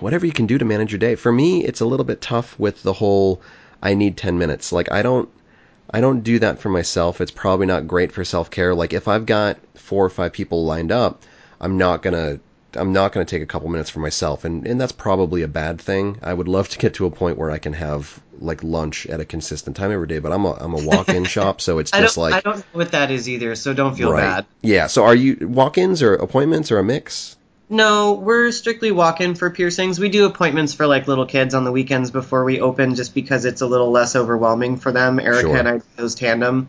[0.00, 1.14] whatever you can do to manage your day.
[1.14, 3.40] For me, it's a little bit tough with the whole
[3.82, 4.72] I need 10 minutes.
[4.72, 5.28] Like I don't
[5.90, 7.20] I don't do that for myself.
[7.20, 8.74] It's probably not great for self-care.
[8.74, 11.22] Like if I've got four or five people lined up,
[11.60, 12.40] I'm not going to
[12.76, 15.48] I'm not going to take a couple minutes for myself, and and that's probably a
[15.48, 16.18] bad thing.
[16.22, 19.20] I would love to get to a point where I can have like lunch at
[19.20, 22.16] a consistent time every day, but I'm a I'm a walk-in shop, so it's just
[22.16, 24.20] don't, like I don't know what that is either, so don't feel right.
[24.20, 24.46] bad.
[24.62, 24.86] Yeah.
[24.88, 27.35] So are you walk-ins or appointments or a mix?
[27.68, 29.98] No, we're strictly walk-in for piercings.
[29.98, 33.44] We do appointments for like little kids on the weekends before we open, just because
[33.44, 35.18] it's a little less overwhelming for them.
[35.18, 35.56] Erica Sure.
[35.56, 36.68] and I do those tandem,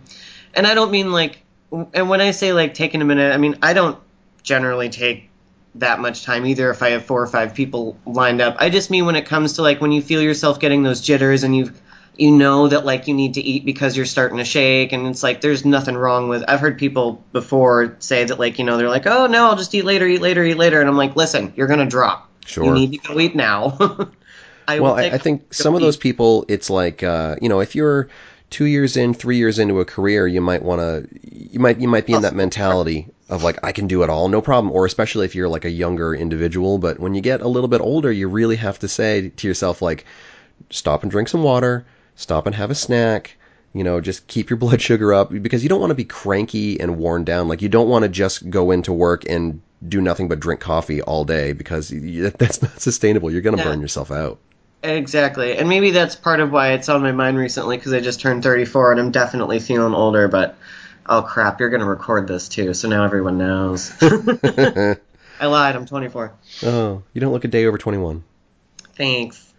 [0.55, 1.43] and I don't mean like,
[1.93, 3.99] and when I say like taking a minute, I mean I don't
[4.41, 5.29] generally take
[5.75, 8.55] that much time either if I have four or five people lined up.
[8.57, 11.43] I just mean when it comes to like when you feel yourself getting those jitters
[11.43, 11.71] and you
[12.17, 15.23] you know that like you need to eat because you're starting to shake and it's
[15.23, 18.89] like there's nothing wrong with I've heard people before say that like you know they're
[18.89, 21.53] like oh no I'll just eat later eat later eat later and I'm like listen
[21.56, 22.63] you're gonna drop Sure.
[22.63, 23.77] you need to go eat now
[24.67, 27.62] I well, will I, I think some of those people, it's like uh, you know,
[27.62, 28.10] if you're
[28.49, 31.88] two years in, three years into a career, you might want to, you might you
[31.88, 34.73] might be in that mentality of like I can do it all, no problem.
[34.73, 37.80] Or especially if you're like a younger individual, but when you get a little bit
[37.80, 40.06] older, you really have to say to yourself like,
[40.69, 41.86] stop and drink some water,
[42.17, 43.38] stop and have a snack.
[43.73, 46.77] You know, just keep your blood sugar up because you don't want to be cranky
[46.82, 47.47] and worn down.
[47.47, 51.01] Like you don't want to just go into work and do nothing but drink coffee
[51.01, 53.32] all day because that's not sustainable.
[53.32, 53.69] You're going to Yeah.
[53.69, 54.39] burn yourself out.
[54.84, 55.58] Exactly.
[55.58, 58.43] And maybe that's part of why it's on my mind recently because I just turned
[58.43, 60.56] 34 and I'm definitely feeling older, but
[61.08, 63.91] oh crap, you're going to record this too, so now everyone knows.
[64.01, 66.34] I lied, I'm 24.
[66.63, 68.23] Oh, you don't look a day over 21.
[68.95, 69.51] Thanks.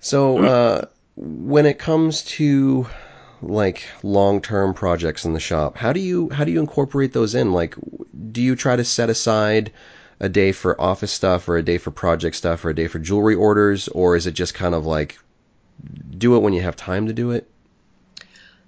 [0.00, 0.84] So, uh,
[1.20, 2.86] when it comes to
[3.42, 7.52] like long-term projects in the shop, how do you how do you incorporate those in?
[7.52, 7.74] Like,
[8.32, 9.72] do you try to set aside
[10.18, 12.98] a day for office stuff, or a day for project stuff, or a day for
[12.98, 15.18] jewelry orders, or is it just kind of like
[16.16, 17.50] do it when you have time to do it?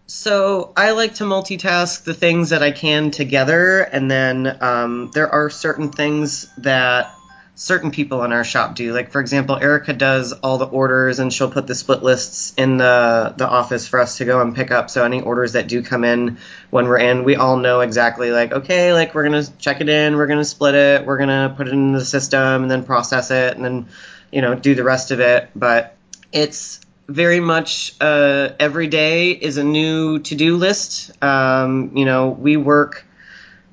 [0.07, 5.31] So I like to multitask the things that I can together, and then um, there
[5.31, 7.15] are certain things that
[7.63, 8.93] certain people in our shop do.
[8.93, 12.77] Like for example, Erica does all the orders, and she'll put the split lists in
[12.77, 14.91] the the office for us to go and pick up.
[14.91, 16.39] So any orders that do come in
[16.71, 20.17] when we're in, we all know exactly like okay, like we're gonna check it in,
[20.17, 23.55] we're gonna split it, we're gonna put it in the system, and then process it,
[23.55, 23.87] and then
[24.33, 25.49] you know do the rest of it.
[25.55, 25.97] But
[26.33, 31.13] it's very much uh, every day is a new to-do list.
[31.23, 33.05] Um, you know, we work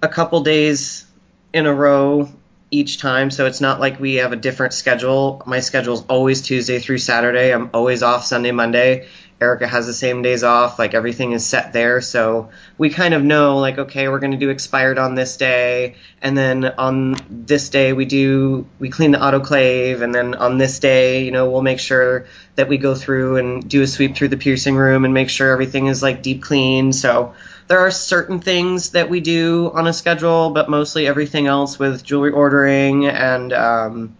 [0.01, 1.05] a couple days
[1.53, 2.29] in a row
[2.71, 5.41] each time, so it's not like we have a different schedule.
[5.45, 7.51] My schedule is always Tuesday through Saturday.
[7.51, 9.07] I'm always off Sunday, Monday.
[9.41, 10.79] Erica has the same days off.
[10.79, 14.37] Like everything is set there, so we kind of know like okay, we're going to
[14.37, 19.17] do expired on this day, and then on this day we do we clean the
[19.17, 23.37] autoclave, and then on this day, you know, we'll make sure that we go through
[23.37, 26.43] and do a sweep through the piercing room and make sure everything is like deep
[26.43, 26.91] clean.
[26.91, 27.33] So
[27.69, 32.03] there are certain things that we do on a schedule, but mostly everything else with
[32.03, 34.17] jewelry ordering and um,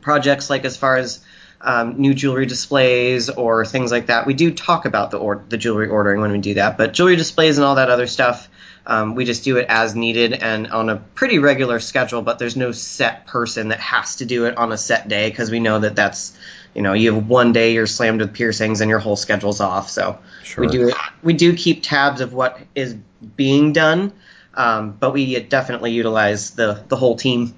[0.00, 1.24] projects like as far as
[1.60, 4.26] um, new jewelry displays or things like that.
[4.26, 7.14] We do talk about the or- the jewelry ordering when we do that, but jewelry
[7.14, 8.48] displays and all that other stuff,
[8.84, 12.20] um, we just do it as needed and on a pretty regular schedule.
[12.20, 15.52] But there's no set person that has to do it on a set day because
[15.52, 16.36] we know that that's
[16.74, 19.90] you know you have one day you're slammed with piercings and your whole schedule's off.
[19.90, 20.64] So Sure.
[20.64, 22.94] we do we do keep tabs of what is
[23.36, 24.12] being done,
[24.54, 27.54] um, but we definitely utilize the the whole team.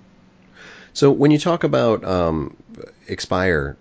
[0.93, 2.57] So when you talk about um,
[3.09, 3.77] expire,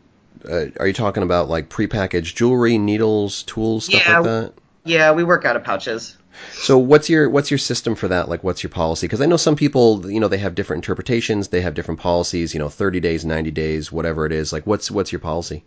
[0.50, 4.20] uh, are you talking about like prepackaged jewelry, needles, tools, stuff Yeah.
[4.20, 4.54] like that?
[4.84, 6.18] Yeah, we work out of pouches.
[6.54, 8.30] So what's your what's your system for that?
[8.30, 9.08] Like what's your policy?
[9.08, 12.54] Because I know some people, you know, they have different interpretations, they have different policies.
[12.54, 14.54] You know, 30 days, 90 days, whatever it is.
[14.54, 15.64] Like what's what's your policy?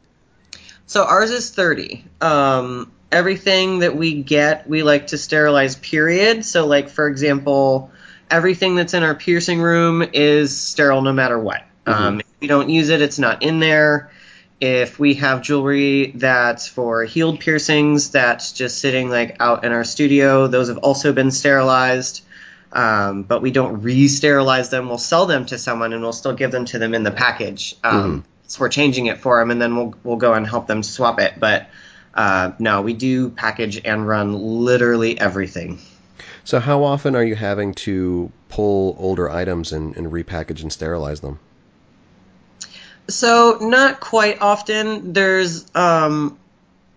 [0.86, 2.04] So ours is 30.
[2.20, 6.44] Um, everything that we get, we like to sterilize, period.
[6.44, 7.90] So, like, for example,
[8.30, 11.62] everything that's in our piercing room is sterile no matter what.
[11.86, 14.10] Um, if we don't use it, it's not in there.
[14.64, 19.84] If we have jewelry that's for healed piercings that's just sitting like out in our
[19.84, 22.22] studio, those have also been sterilized.
[22.72, 24.88] Um, but we don't re-sterilize them.
[24.88, 27.76] We'll sell them to someone, and we'll still give them to them in the package.
[27.84, 30.82] Um, So we're changing it for them, and then we'll we'll go and help them
[30.82, 31.34] swap it.
[31.38, 31.68] But
[32.14, 35.78] uh, no, we do package and run literally everything.
[36.44, 41.20] So how often are you having to pull older items and, and repackage and sterilize
[41.20, 41.38] them?
[43.08, 45.12] So not quite often.
[45.12, 46.38] There's um,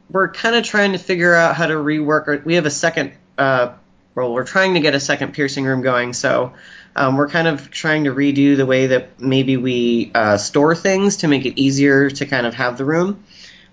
[0.09, 2.27] we're kind of trying to figure out how to rework.
[2.27, 3.13] Our, we have a second.
[3.37, 3.73] Uh,
[4.15, 6.13] well, we're trying to get a second piercing room going.
[6.13, 6.53] So
[6.95, 11.17] um, we're kind of trying to redo the way that maybe we uh, store things
[11.17, 13.23] to make it easier to kind of have the room.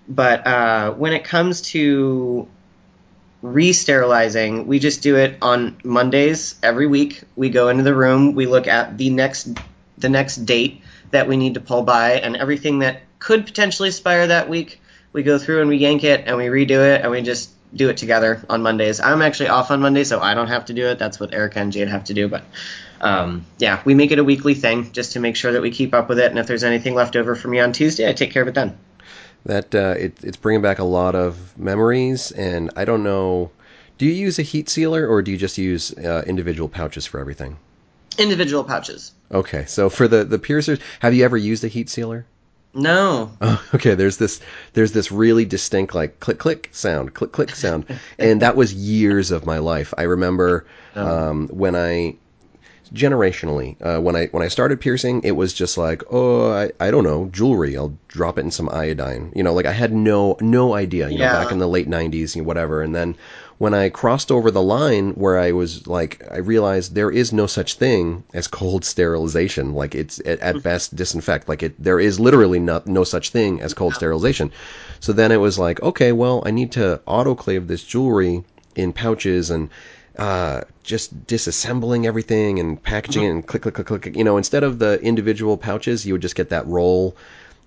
[0.07, 2.47] But uh, when it comes to
[3.41, 7.23] re-sterilizing, we just do it on Mondays every week.
[7.35, 9.49] We go into the room, we look at the next
[9.97, 14.27] the next date that we need to pull by, and everything that could potentially expire
[14.27, 14.81] that week,
[15.13, 17.89] we go through and we yank it and we redo it and we just do
[17.89, 18.99] it together on Mondays.
[18.99, 20.99] I'm actually off on Monday, so I don't have to do it.
[20.99, 22.27] That's what Erica and Jade have to do.
[22.27, 22.43] But
[23.01, 25.93] um, yeah, we make it a weekly thing just to make sure that we keep
[25.93, 26.29] up with it.
[26.29, 28.55] And if there's anything left over for me on Tuesday, I take care of it
[28.55, 28.77] then.
[29.45, 33.51] That uh, it, it's bringing back a lot of memories, and I don't know.
[33.97, 37.19] Do you use a heat sealer or do you just use uh, individual pouches for
[37.19, 37.57] everything?
[38.17, 39.11] Individual pouches.
[39.31, 42.25] Okay, so for the the piercers, have you ever used a heat sealer?
[42.73, 43.31] No.
[43.41, 43.95] Oh, okay.
[43.95, 44.41] There's this
[44.73, 47.85] there's this really distinct like click click sound, click click sound,
[48.19, 49.93] and that was years of my life.
[49.97, 51.29] I remember Oh.
[51.29, 52.15] um, when I
[52.93, 56.91] generationally uh, when I when I started piercing, it was just like oh I, I
[56.91, 57.75] don't know jewelry.
[57.77, 59.31] I'll drop it in some iodine.
[59.35, 61.09] You know, like I had no no idea.
[61.09, 61.43] You know, Yeah.
[61.43, 62.81] back in the late '90s, you know, whatever.
[62.81, 63.15] And then
[63.57, 67.47] when I crossed over the line where I was like, I realized there is no
[67.47, 69.73] such thing as cold sterilization.
[69.73, 71.47] Like it's at, at best disinfect.
[71.47, 74.51] Like it, there is literally not no such thing as cold sterilization.
[74.99, 78.43] So then it was like, okay, well, I need to autoclave this jewelry
[78.75, 79.69] in pouches and
[80.17, 84.15] uh, just disassembling everything and packaging it and click, click, click, click.
[84.15, 87.15] You know, instead of the individual pouches, you would just get that roll,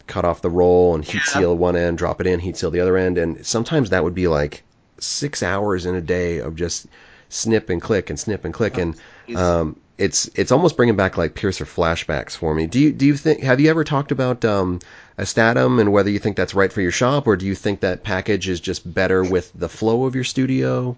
[0.07, 2.81] cut off the roll and heat seal one end, drop it in, heat seal the
[2.81, 4.62] other end, and sometimes that would be like
[5.01, 6.87] six hours in a day of just
[7.29, 8.97] snip and click and snip and click, and
[9.35, 12.67] um, it's it's almost bringing back like Piercer flashbacks for me.
[12.67, 14.81] Do you do you think have you ever talked about um,
[15.19, 17.81] a statim and whether you think that's right for your shop, or do you think
[17.81, 20.97] that package is just better with the flow of your studio?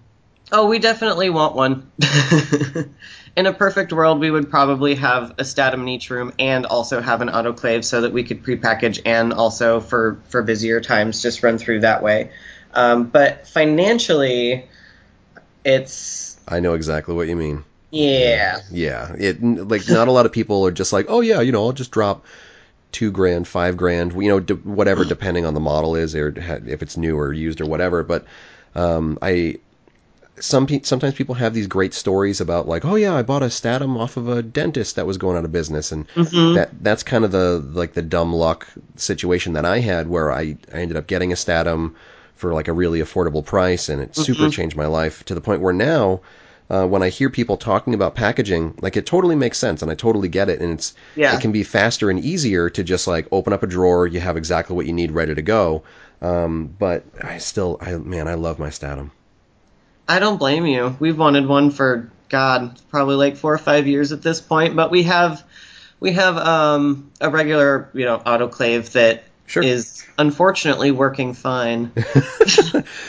[0.53, 1.91] Oh, we definitely want one.
[3.37, 7.01] in a perfect world, we would probably have a statim in each room and also
[7.01, 11.43] have an autoclave so that we could prepackage and also for for busier times just
[11.43, 12.31] run through that way.
[12.75, 14.67] Um, but financially,
[15.65, 17.65] it's I know exactly what you mean.
[17.91, 18.61] yeah.
[18.71, 21.65] Yeah, it like not a lot of people are just like, oh yeah, you know,
[21.65, 22.25] I'll just drop
[22.93, 26.83] two grand, five grand, you know, d- whatever, depending on the model is or if
[26.83, 28.03] it's new or used or whatever.
[28.03, 28.25] But
[28.75, 29.59] um, I
[30.39, 33.47] some pe- sometimes people have these great stories about like, oh yeah, I bought a
[33.47, 36.07] Statim off of a dentist that was going out of business, and
[36.55, 40.57] that that's kind of the like the dumb luck situation that I had where I
[40.73, 41.95] I ended up getting a Statim
[42.35, 45.61] for like a really affordable price, and it super changed my life to the point
[45.61, 46.21] where now.
[46.71, 49.97] Uh, when I hear people talking about packaging, like it totally makes sense, and I
[49.97, 51.35] totally get it, and it's Yeah.
[51.35, 54.37] it can be faster and easier to just like open up a drawer, you have
[54.37, 55.83] exactly what you need ready to go.
[56.23, 59.11] Um, but I still, I man, I love my Statim.
[60.09, 60.97] I don't blame you.
[61.01, 64.93] We've wanted one for God, probably like four or five years at this point, but
[64.93, 65.43] we have
[65.99, 69.25] we have um, a regular, you know, autoclave that
[69.57, 71.93] is unfortunately working fine.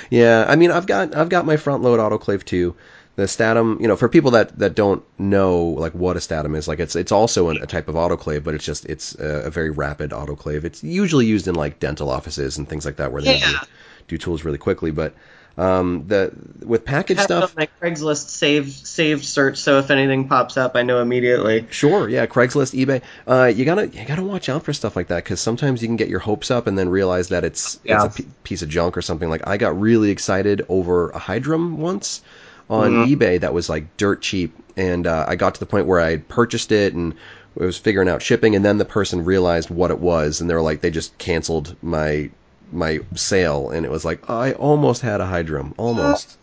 [0.09, 2.75] Yeah, I mean, I've got I've got my front load autoclave too.
[3.17, 6.67] The Statim, you know, for people that, that don't know like what a Statim is,
[6.67, 9.49] like it's it's also an, a type of autoclave, but it's just it's a, a
[9.49, 10.63] very rapid autoclave.
[10.63, 13.47] It's usually used in like dental offices and things like that where they Yeah.
[13.49, 13.67] to
[14.07, 14.91] do tools really quickly.
[14.91, 15.13] But
[15.57, 16.31] um, the
[16.65, 21.01] with package stuff, my Craigslist saved saved search, so if anything pops up, I know
[21.01, 21.67] immediately.
[21.71, 23.01] Sure, yeah, Craigslist, eBay.
[23.27, 25.97] Uh, you gotta you gotta watch out for stuff like that because sometimes you can
[25.97, 28.05] get your hopes up and then realize that it's Yeah.
[28.05, 29.29] it's a p- piece of junk or something.
[29.29, 32.21] Like I got really excited over a Hydrim once
[32.69, 33.15] on Mhm.
[33.17, 36.11] eBay that was like dirt cheap, and uh, I got to the point where I
[36.11, 37.13] had purchased it and
[37.59, 40.53] I was figuring out shipping, and then the person realized what it was, and they
[40.53, 42.29] were like they just canceled my
[42.71, 46.37] my sale, and it was like I almost had a Hydrim, almost.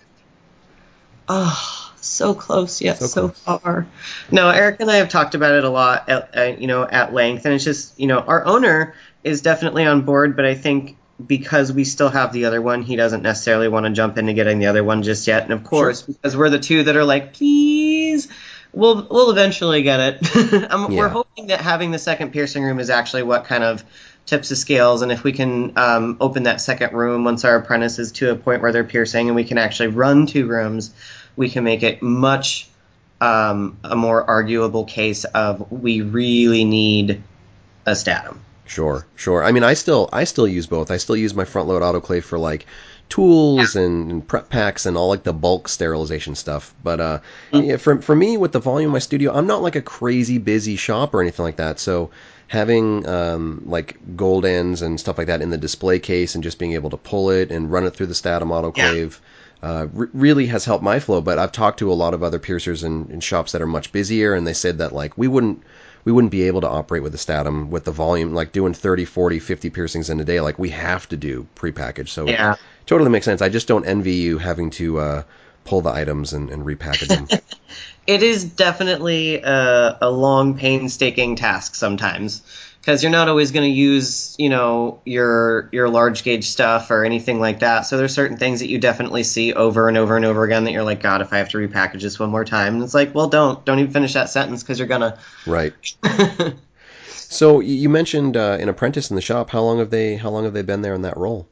[1.29, 3.39] Oh, so close yet So so, close.
[3.63, 3.87] far.
[4.31, 7.13] No, Eric and I have talked about it a lot, at, uh, you know, at
[7.13, 10.97] length, and it's just, you know, our owner is definitely on board, but I think
[11.25, 14.59] because we still have the other one, he doesn't necessarily want to jump into getting
[14.59, 15.43] the other one just yet.
[15.43, 18.29] And of course, because we're the two that are like, please,
[18.73, 20.37] we'll we'll eventually get it.
[20.71, 20.99] um, Yeah.
[20.99, 23.83] We're hoping that having the second piercing room is actually what kind of
[24.29, 27.99] tips the scales, and if we can um, open that second room once our apprentice
[27.99, 30.93] is to a point where they're piercing, and we can actually run two rooms,
[31.35, 32.69] we can make it much
[33.21, 37.23] um, a more arguable case of we really need
[37.87, 38.39] a statim.
[38.67, 39.43] Sure, sure.
[39.43, 40.91] I mean, I still I still use both.
[40.91, 42.67] I still use my front load autoclave for like
[43.09, 46.75] tools and, and prep packs and all like the bulk sterilization stuff.
[46.85, 49.75] But uh, yeah, for for me with the volume of my studio, I'm not like
[49.75, 51.81] a crazy busy shop or anything like that.
[51.81, 52.11] So
[52.49, 56.59] having um, like gold ends and stuff like that in the display case and just
[56.59, 59.21] being able to pull it and run it through the Statim autoclave.
[59.63, 62.39] Uh, re- really has helped my flow, but I've talked to a lot of other
[62.39, 65.63] piercers in, in shops that are much busier, and they said that like we wouldn't
[66.05, 69.05] we wouldn't be able to operate with the Statim with the volume, like doing 30,
[69.05, 70.41] 40, 50 piercings in a day.
[70.41, 72.09] Like we have to do prepackaged.
[72.09, 72.55] So Yeah.
[72.87, 73.43] totally makes sense.
[73.43, 75.23] I just don't envy you having to uh,
[75.65, 77.29] pull the items and, and repackage them.
[78.09, 82.41] it is definitely a, a long, painstaking task sometimes
[82.81, 87.05] because you're not always going to use, you know, your your large gauge stuff or
[87.05, 87.83] anything like that.
[87.83, 90.73] So there's certain things that you definitely see over and over and over again that
[90.73, 93.15] you're like, God, if I have to repackage this one more time, and it's like,
[93.15, 95.19] well, don't don't even finish that sentence because you're gonna.
[95.47, 95.75] Right.
[97.09, 99.51] so you mentioned uh, an apprentice in the shop.
[99.51, 101.47] How long have they How long have they been there in that role?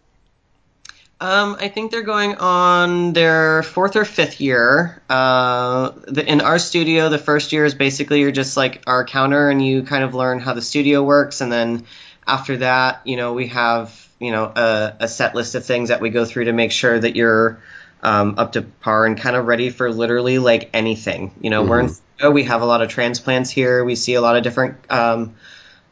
[1.18, 5.00] Um, I think they're going on their fourth or fifth year.
[5.08, 9.48] Uh, the, in our studio, the first year is basically you're just like our counter,
[9.48, 11.86] and you kind of learn how the studio works, and then
[12.26, 16.02] after that, you know, we have you know a, a set list of things that
[16.02, 17.62] we go through to make sure that you're
[18.02, 21.32] um, up to par and kind of ready for literally like anything.
[21.40, 21.70] You know, mm-hmm.
[21.70, 23.84] we're in we have a lot of transplants here.
[23.84, 25.36] We see a lot of different um,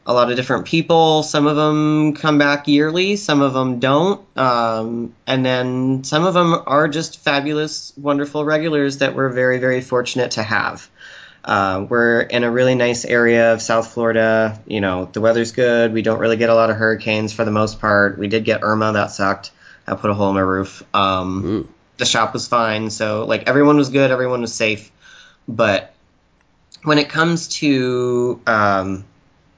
[0.05, 1.23] a lot of different people.
[1.23, 4.21] Some of them come back yearly, some of them don't.
[4.37, 9.81] Um, and then some of them are just fabulous, wonderful regulars that we're very, very
[9.81, 10.89] fortunate to have.
[11.43, 14.59] Uh, we're in a really nice area of South Florida.
[14.67, 15.93] You know, the weather's good.
[15.93, 18.17] We don't really get a lot of hurricanes for the most part.
[18.17, 19.51] We did get Irma, that sucked.
[19.87, 20.83] I put a hole in my roof.
[20.93, 22.89] Um, the shop was fine.
[22.89, 24.91] So, like, everyone was good, everyone was safe.
[25.47, 25.93] But
[26.83, 29.05] when it comes to um,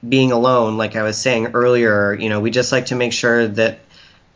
[0.06, 3.48] being alone, like I was saying earlier, you know, we just like to make sure
[3.48, 3.80] that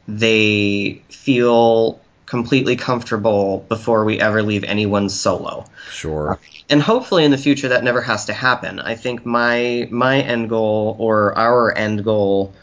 [0.09, 5.67] they feel completely comfortable before we ever leave anyone solo.
[5.91, 6.39] Sure.
[6.69, 8.81] And hopefully in the future that never has to happen.
[8.81, 12.55] I think my my end goal or our end goal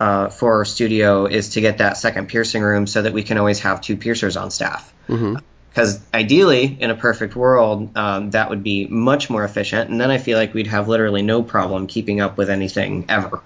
[0.00, 3.38] uh, for our studio is to get that second piercing room so that we can
[3.38, 4.92] always have two piercers on staff.
[5.08, 5.36] Mm-hmm
[5.74, 10.08] because ideally, in a perfect world, um, that would be much more efficient, and then
[10.08, 13.42] I feel like we'd have literally no problem keeping up with anything ever.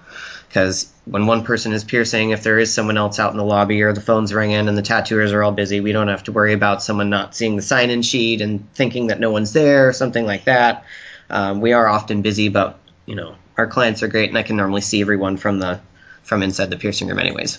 [0.47, 3.81] Because when one person is piercing, if there is someone else out in the lobby
[3.81, 6.53] or the phone's ringing and the tattooers are all busy, we don't have to worry
[6.53, 10.27] about someone not seeing the sign-in sheet and thinking that no one's there or something
[10.27, 10.85] like that.
[11.31, 12.77] Um, we are often busy, but
[13.07, 15.79] you know our clients are great, and I can normally see everyone from the
[16.21, 17.57] from inside the piercing room, anyways.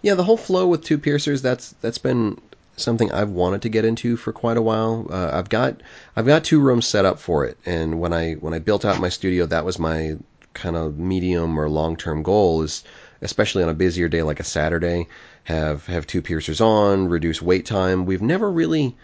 [0.00, 2.40] Yeah, the whole flow with two piercers that's that's been
[2.82, 5.06] something I've wanted to get into for quite a while.
[5.10, 5.82] Uh, I've got
[6.16, 9.00] I've got two rooms set up for it, and when I when I built out
[9.00, 10.16] my studio, that was my
[10.54, 12.84] kind of medium or long term goal is
[13.22, 15.06] especially on a busier day like a Saturday,
[15.44, 18.04] have have two piercers on, reduce wait time.
[18.04, 18.96] We've never really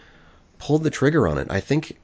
[0.59, 1.47] pulled the trigger on it.
[1.49, 1.97] I think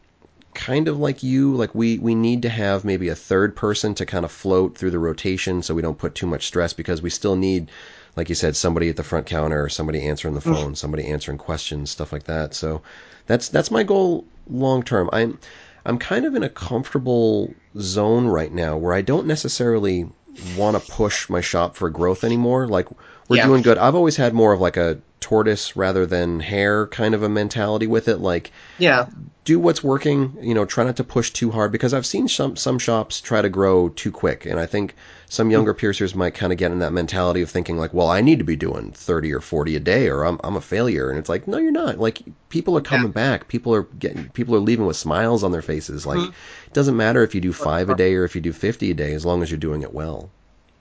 [0.54, 4.06] kind of like you, like we we need to have maybe a third person to
[4.06, 7.10] kind of float through the rotation so we don't put too much stress because we
[7.10, 7.70] still need
[8.16, 10.78] like you said, somebody at the front counter, somebody answering the phone, mm.
[10.78, 12.54] somebody answering questions, stuff like that.
[12.54, 12.82] So
[13.28, 15.10] that's that's my goal long term.
[15.12, 15.40] I'm
[15.86, 20.10] I'm kind of in a comfortable zone right now where I don't necessarily
[20.58, 22.68] want to push my shop for growth anymore.
[22.68, 22.88] Like
[23.28, 23.48] we're yeah.
[23.48, 23.78] doing good.
[23.78, 27.88] I've always had more of like a tortoise rather than hare kind of a mentality
[27.88, 28.18] with it.
[28.18, 29.08] Like, yeah,
[29.44, 30.38] do what's working.
[30.42, 33.42] You know, try not to push too hard because I've seen some some shops try
[33.42, 34.96] to grow too quick, and I think
[35.28, 38.22] some younger piercers might kind of get in that mentality of thinking like, well, I
[38.22, 41.10] need to be doing thirty or forty a day, or I'm I'm a failure.
[41.10, 41.98] And it's like, no, you're not.
[41.98, 43.14] Like, people are coming yeah.
[43.14, 43.48] back.
[43.48, 46.06] People are getting people are leaving with smiles on their faces.
[46.06, 46.32] Like, mm-hmm.
[46.68, 48.94] it doesn't matter if you do five a day or if you do fifty a
[48.94, 50.30] day, as long as you're doing it well.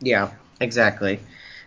[0.00, 1.20] Yeah, exactly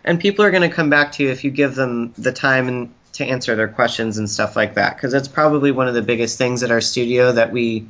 [0.04, 2.68] and people are going to come back to you if you give them the time
[2.68, 6.02] and to answer their questions and stuff like that because that's probably one of the
[6.02, 7.86] biggest things at our studio that we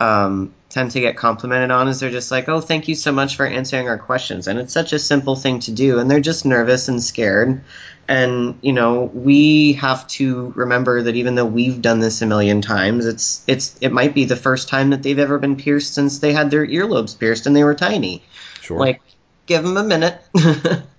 [0.00, 3.36] um, tend to get complimented on is they're just like oh thank you so much
[3.36, 4.46] for answering our questions.
[4.46, 7.62] And it's such a simple thing to do and they're just nervous and scared.
[8.06, 12.62] And you know we have to remember that even though we've done this a million
[12.62, 16.20] times it's it's it might be the first time that they've ever been pierced since
[16.20, 18.22] they had their earlobes pierced and they were tiny.
[18.60, 18.78] Sure.
[18.78, 19.00] Like
[19.46, 20.20] give them a minute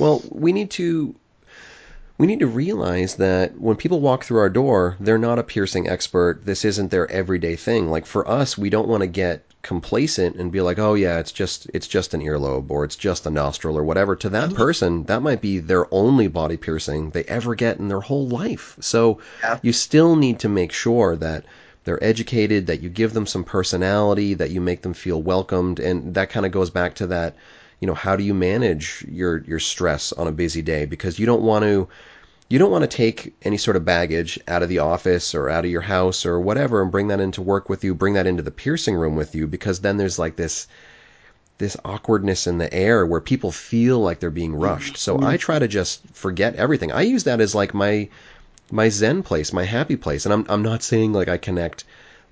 [0.00, 1.14] Well, we need to
[2.20, 5.88] we need to realize that when people walk through our door, they're not a piercing
[5.88, 6.44] expert.
[6.44, 7.90] This isn't their everyday thing.
[7.90, 11.32] Like for us, we don't want to get complacent and be like, "Oh yeah, it's
[11.32, 14.56] just it's just an earlobe or it's just a nostril or whatever." To that mm-hmm.
[14.56, 18.76] person, that might be their only body piercing they ever get in their whole life.
[18.80, 19.58] So yeah.
[19.62, 21.44] you still need to make sure that
[21.84, 26.14] they're educated, that you give them some personality, that you make them feel welcomed, and
[26.14, 27.34] that kind of goes back to that
[27.80, 30.86] you know, how do you manage your your stress on a busy day?
[30.86, 31.88] Because you don't want to
[32.50, 35.64] you don't want to take any sort of baggage out of the office or out
[35.64, 38.42] of your house or whatever and bring that into work with you, bring that into
[38.42, 40.66] the piercing room with you because then there's like this
[41.58, 44.96] this awkwardness in the air where people feel like they're being rushed.
[44.96, 46.90] So I try to just forget everything.
[46.90, 48.08] I use that as like my
[48.72, 50.24] my zen place, my happy place.
[50.26, 51.84] And I'm I'm not saying like I connect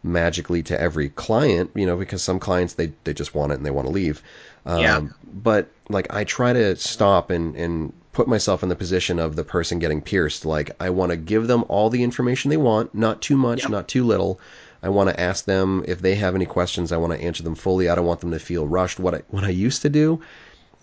[0.02, 3.66] magically to every client, you know, because some clients they they just want it and
[3.66, 4.22] they want to leave.
[4.68, 5.00] Um, yeah.
[5.24, 9.44] But like I try to stop and and put myself in the position of the
[9.44, 10.44] person getting pierced.
[10.44, 13.70] Like I want to give them all the information they want, not too much, yep.
[13.70, 14.40] not too little.
[14.82, 16.92] I want to ask them if they have any questions.
[16.92, 17.88] I want to answer them fully.
[17.88, 19.00] I don't want them to feel rushed.
[19.00, 20.20] What I, what I used to do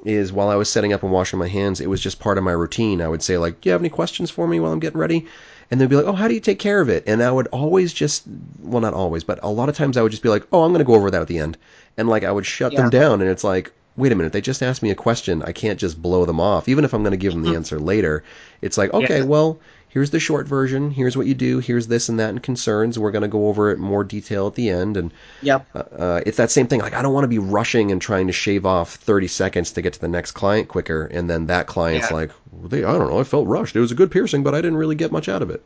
[0.03, 2.43] is while I was setting up and washing my hands, it was just part of
[2.43, 3.01] my routine.
[3.01, 5.25] I would say like, "Do you have any questions for me while I'm getting ready?"
[5.71, 7.47] And they'd be like, "Oh, how do you take care of it?" And I would
[7.47, 8.23] always just,
[8.61, 10.71] well, not always, but a lot of times I would just be like, "Oh, I'm
[10.71, 11.57] going to go over that at the end,"
[11.97, 12.81] and like I would shut Yeah.
[12.81, 13.21] them down.
[13.21, 15.41] And it's like, wait a minute, they just asked me a question.
[15.43, 17.79] I can't just blow them off, even if I'm going to give them the answer
[17.79, 18.23] later.
[18.61, 19.23] It's like, okay, Yeah.
[19.23, 20.91] well, here's the short version.
[20.91, 21.59] Here's what you do.
[21.59, 22.99] Here's this and that and concerns.
[22.99, 24.97] We're going to go over it in more detail at the end.
[24.97, 25.65] And Yep.
[25.73, 26.81] uh, it's that same thing.
[26.81, 29.81] Like I don't want to be rushing and trying to shave off 30 seconds to
[29.81, 32.17] get to the next client quicker, and then that client's Yeah.
[32.17, 33.77] like, well, they, I don't know, I felt rushed.
[33.77, 35.63] It was a good piercing, but I didn't really get much out of it.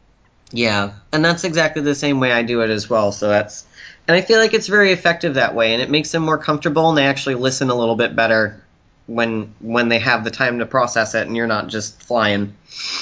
[0.51, 3.11] Yeah, and that's exactly the same way I do it as well.
[3.11, 3.65] So that's,
[4.09, 6.89] and I feel like it's very effective that way, and it makes them more comfortable,
[6.89, 8.59] and they actually listen a little bit better
[9.05, 12.55] when when they have the time to process it, and you're not just flying.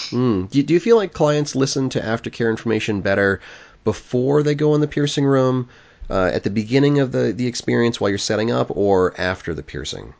[0.10, 0.50] Mm.
[0.50, 3.40] Do, you, do you feel like clients listen to aftercare information better
[3.86, 5.70] before they go in the piercing room,
[6.10, 9.64] uh, at the beginning of the, the experience while you're setting up, or after the
[9.64, 10.14] piercing?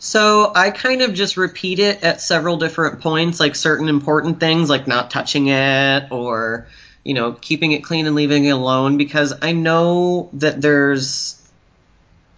[0.00, 4.68] So I kind of just repeat it at several different points, like certain important things,
[4.68, 6.66] like not touching it or
[7.06, 11.40] you know keeping it clean and leaving it alone, because I know that there's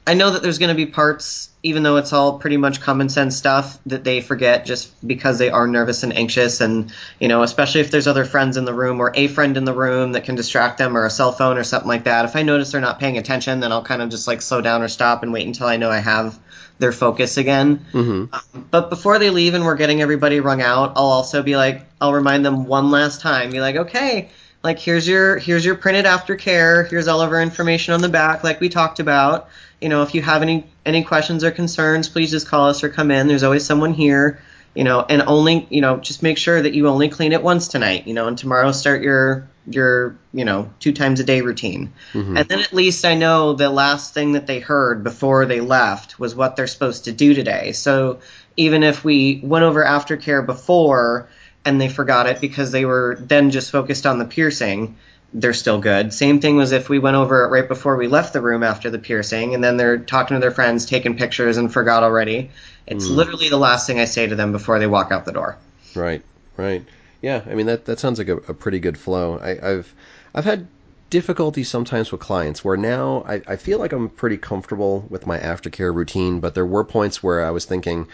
[0.09, 3.11] I know that there's going to be parts, even though it's all pretty much common
[3.11, 6.63] sense stuff, that they forget just because they are nervous and anxious.
[6.63, 6.91] And,
[7.21, 9.75] you know, especially if there's other friends in the room or a friend in the
[9.75, 12.25] room that can distract them or a cell phone or something like that.
[12.25, 14.81] If I notice they're not paying attention, then I'll kind of just like slow down
[14.81, 16.39] or stop and wait until I know I have
[16.79, 17.85] their focus again.
[17.93, 18.63] Mm-hmm.
[18.71, 22.15] But before they leave and we're getting everybody rung out, I'll also be like, I'll
[22.15, 23.51] remind them one last time.
[23.51, 24.31] Be like, okay,
[24.63, 26.89] like here's your here's your printed aftercare.
[26.89, 29.49] Here's all of our information on the back, like we talked about.
[29.81, 32.89] You know, if you have any any questions or concerns, please just call us or
[32.89, 33.29] come in.
[33.29, 34.41] There's always someone here.
[34.75, 37.69] You know, and only you know, just make sure that you only clean it once
[37.69, 38.07] tonight.
[38.07, 41.93] You know, and tomorrow start your your you know two times a day routine.
[42.13, 42.39] Mhm.
[42.39, 46.19] And then at least I know the last thing that they heard before they left
[46.19, 47.73] was what they're supposed to do today.
[47.73, 48.19] So
[48.57, 51.29] even if we went over aftercare before
[51.69, 54.97] and they forgot it because they were then just focused on the piercing,
[55.33, 56.13] they're still good.
[56.15, 58.89] Same thing was if we went over it right before we left the room after
[58.91, 62.51] the piercing and then they're talking to their friends, taking pictures and forgot already.
[62.87, 63.17] It's Mm.
[63.17, 65.59] literally the last thing I say to them before they walk out the door.
[65.95, 66.23] Right,
[66.57, 66.83] right.
[67.21, 69.39] Yeah, I mean that that sounds like a, a pretty good flow.
[69.39, 69.95] I, I've
[70.35, 70.67] I've had
[71.11, 75.39] difficulty sometimes with clients where now I, I feel like I'm pretty comfortable with my
[75.39, 78.07] aftercare routine, but there were points where I was thinking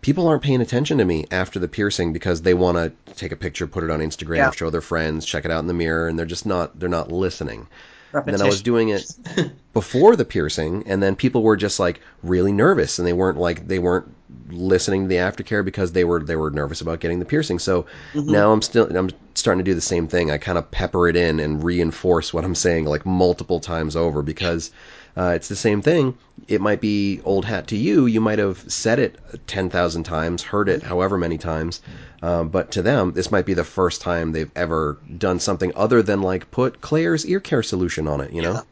[0.00, 3.36] people aren't paying attention to me after the piercing because they want to take a
[3.36, 4.50] picture, put it on Instagram, Yeah.
[4.50, 7.12] show their friends, check it out in the mirror, and they're just not they're not
[7.12, 7.66] listening.
[8.12, 9.12] And then I was doing it
[9.72, 13.68] before the piercing, and then people were just like really nervous, and they weren't like
[13.68, 14.12] they weren't
[14.50, 17.58] listening to the aftercare because they were they were nervous about getting the piercing.
[17.58, 18.30] So mm-hmm.
[18.30, 20.30] now I'm still I'm starting to do the same thing.
[20.30, 24.22] I kind of pepper it in and reinforce what I'm saying like multiple times over
[24.22, 24.72] because
[25.16, 26.16] uh, it's the same thing.
[26.48, 28.06] It might be old hat to you.
[28.06, 31.80] You might have said it ten thousand times, heard it however many times,
[32.22, 36.02] um, but to them, this might be the first time they've ever done something other
[36.02, 38.32] than like put Claire's ear care solution on it.
[38.32, 38.62] You know.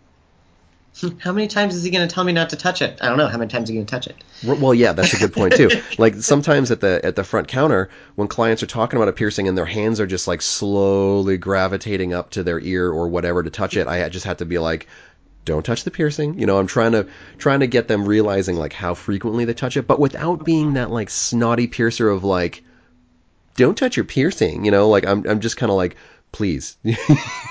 [1.21, 2.99] How many times is he going to tell me not to touch it?
[3.01, 3.29] I don't know.
[3.29, 4.17] How many times are you going to touch it?
[4.43, 5.71] Well, yeah, that's a good point too.
[5.99, 9.47] like sometimes at the at the front counter, when clients are talking about a piercing
[9.47, 13.51] and their hands are just like slowly gravitating up to their ear or whatever to
[13.51, 14.89] touch it, I just have to be like,
[15.49, 17.07] "Don't touch the piercing." You know, I'm trying to
[17.39, 20.91] trying to get them realizing like how frequently they touch it, but without being that
[20.91, 22.63] like snotty piercer of like,
[23.57, 25.97] "Don't touch your piercing." You know, like I'm I'm just kind of like,
[26.31, 26.97] "Please," you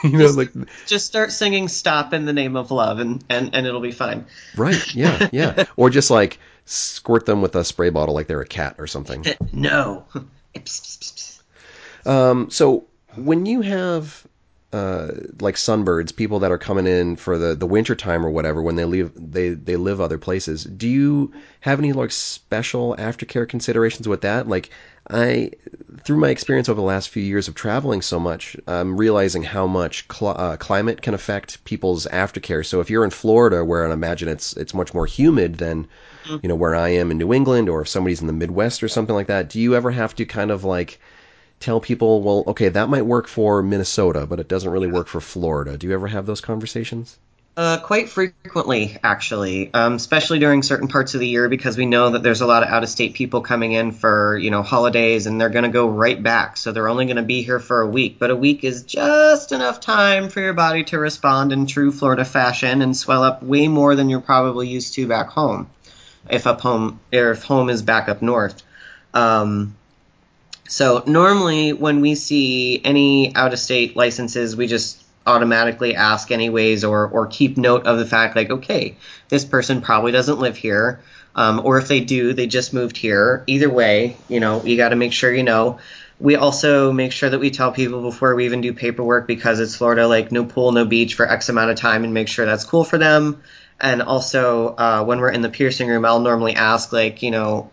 [0.04, 0.52] know, like
[0.86, 4.26] Just start singing "Stop" in the name of love, and and and it'll be fine.
[4.56, 8.46] right, yeah, yeah, or just like squirt them with a spray bottle like they're a
[8.46, 9.26] cat or something.
[9.54, 10.06] No.
[12.06, 12.86] Um, so
[13.16, 14.26] when you have
[14.78, 15.12] uh,
[15.42, 18.76] like sunbirds, people that are coming in for the, the winter time or whatever, when
[18.76, 24.08] they leave they, they live other places, do you have any like special aftercare considerations
[24.08, 24.48] with that?
[24.48, 24.70] Like
[25.10, 25.52] I
[26.04, 29.66] through my experience over the last few years of traveling so much, I'm realizing how
[29.66, 32.64] much cl- uh, climate can affect people's aftercare.
[32.66, 35.88] So if you're in Florida, where I imagine it's it's much more humid than
[36.44, 38.88] you know where I am in New England, or if somebody's in the Midwest or
[38.88, 41.00] something like that, do you ever have to kind of like
[41.60, 45.22] tell people, well, okay, that might work for Minnesota, but it doesn't really work for
[45.22, 45.78] Florida.
[45.78, 47.18] Do you ever have those conversations?
[47.58, 52.12] Uh, quite frequently, actually, um, especially during certain parts of the year, because we know
[52.12, 55.50] that there's a lot of out-of-state people coming in for you know holidays, and they're
[55.50, 56.58] going to go right back.
[56.58, 59.54] So they're only going to be here for a week, but a week is just
[59.54, 63.68] enough time for your body to respond in true Florida fashion and swell up way
[63.68, 65.68] more than you're probably used to back home,
[66.30, 68.62] if up home if home is back up north.
[69.16, 69.76] Um,
[70.68, 77.28] so normally when we see any out-of-state licenses, we just automatically ask anyways or or
[77.28, 78.96] keep note of the fact like okay
[79.28, 81.02] this person probably doesn't live here.
[81.36, 83.44] Um, or if they do they just moved here.
[83.46, 85.80] Either way you know you got to make sure you know.
[86.20, 89.76] We also make sure that we tell people before we even do paperwork because it's
[89.76, 92.64] Florida, like no pool, no beach for X amount of time, and make sure that's
[92.64, 93.44] cool for them.
[93.80, 97.70] And also, uh, when we're in the piercing room, I'll normally ask, like, you know,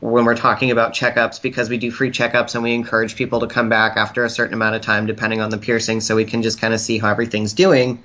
[0.00, 3.46] when we're talking about checkups, because we do free checkups and we encourage people to
[3.46, 6.42] come back after a certain amount of time, depending on the piercing, so we can
[6.42, 8.02] just kind of see how everything's doing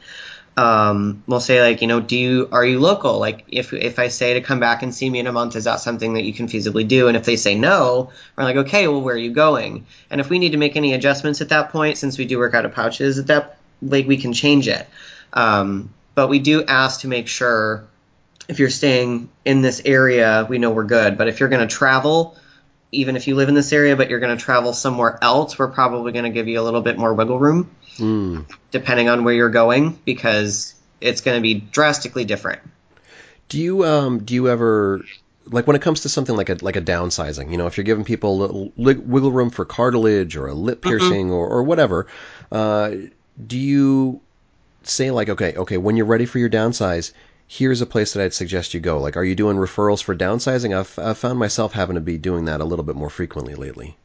[0.55, 3.19] um, we'll say like, you know, do you are you local?
[3.19, 5.63] Like if if I say to come back and see me in a month, is
[5.63, 7.07] that something that you can feasibly do?
[7.07, 9.85] And if they say no, we're like, okay, well, where are you going?
[10.11, 12.53] And if we need to make any adjustments at that point, since we do work
[12.53, 14.87] out of pouches, at that like we can change it.
[15.33, 17.87] Um, but we do ask to make sure
[18.47, 21.17] if you're staying in this area, we know we're good.
[21.17, 22.37] But if you're going to travel,
[22.91, 25.69] even if you live in this area, but you're going to travel somewhere else, we're
[25.69, 28.45] probably going to give you a little bit more wiggle room, Mm.
[28.71, 32.61] depending on where you're going, because it's going to be drastically different.
[33.49, 35.03] Do you um do you ever
[35.45, 37.83] like when it comes to something like a like a downsizing, you know, if you're
[37.83, 41.61] giving people a little li- wiggle room for cartilage or a lip piercing or, or
[41.63, 42.07] whatever,
[42.51, 42.91] uh,
[43.45, 44.21] do you
[44.83, 47.11] say like, okay, okay, when you're ready for your downsize,
[47.47, 48.99] here's a place that I'd suggest you go.
[48.99, 50.77] Like, are you doing referrals for downsizing?
[50.77, 53.95] I've, I've found myself having to be doing that a little bit more frequently lately.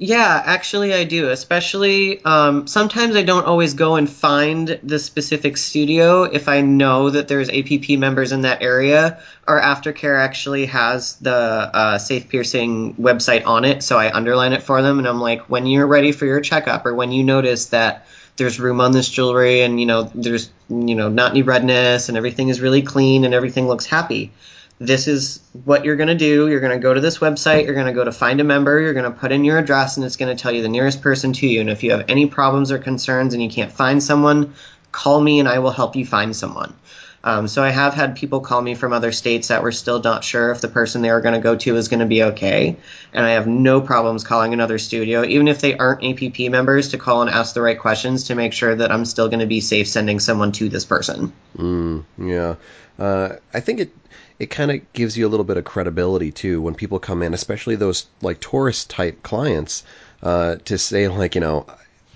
[0.00, 1.28] Yeah, actually, I do.
[1.30, 7.10] Especially um, sometimes I don't always go and find the specific studio if I know
[7.10, 12.94] that there's APP members in that area, Our Aftercare actually has the uh, Safe Piercing
[12.94, 16.12] website on it, so I underline it for them, and I'm like, when you're ready
[16.12, 18.06] for your checkup, or when you notice that
[18.38, 22.16] there's room on this jewelry, and you know there's you know not any redness, and
[22.16, 24.32] everything is really clean, and everything looks happy
[24.80, 26.48] this is what you're going to do.
[26.48, 27.64] You're going to go to this website.
[27.64, 28.78] You're going to go to find a member.
[28.80, 31.02] You're going to put in your address, and it's going to tell you the nearest
[31.02, 31.60] person to you.
[31.60, 34.54] And if you have any problems or concerns and you can't find someone,
[34.92, 36.74] call me and I will help you find someone.
[37.28, 40.24] Um, so I have had people call me from other states that were still not
[40.24, 42.78] sure if the person they were going to go to is going to be okay.
[43.12, 46.96] And I have no problems calling another studio, even if they aren't APP members, to
[46.96, 49.60] call and ask the right questions to make sure that I'm still going to be
[49.60, 51.34] safe sending someone to this person.
[51.58, 52.54] Mm, yeah.
[52.98, 53.90] Uh, I think it
[54.38, 57.34] it kind of gives you a little bit of credibility too when people come in,
[57.34, 59.84] especially those like tourist type clients,
[60.22, 61.66] uh, to say like you know.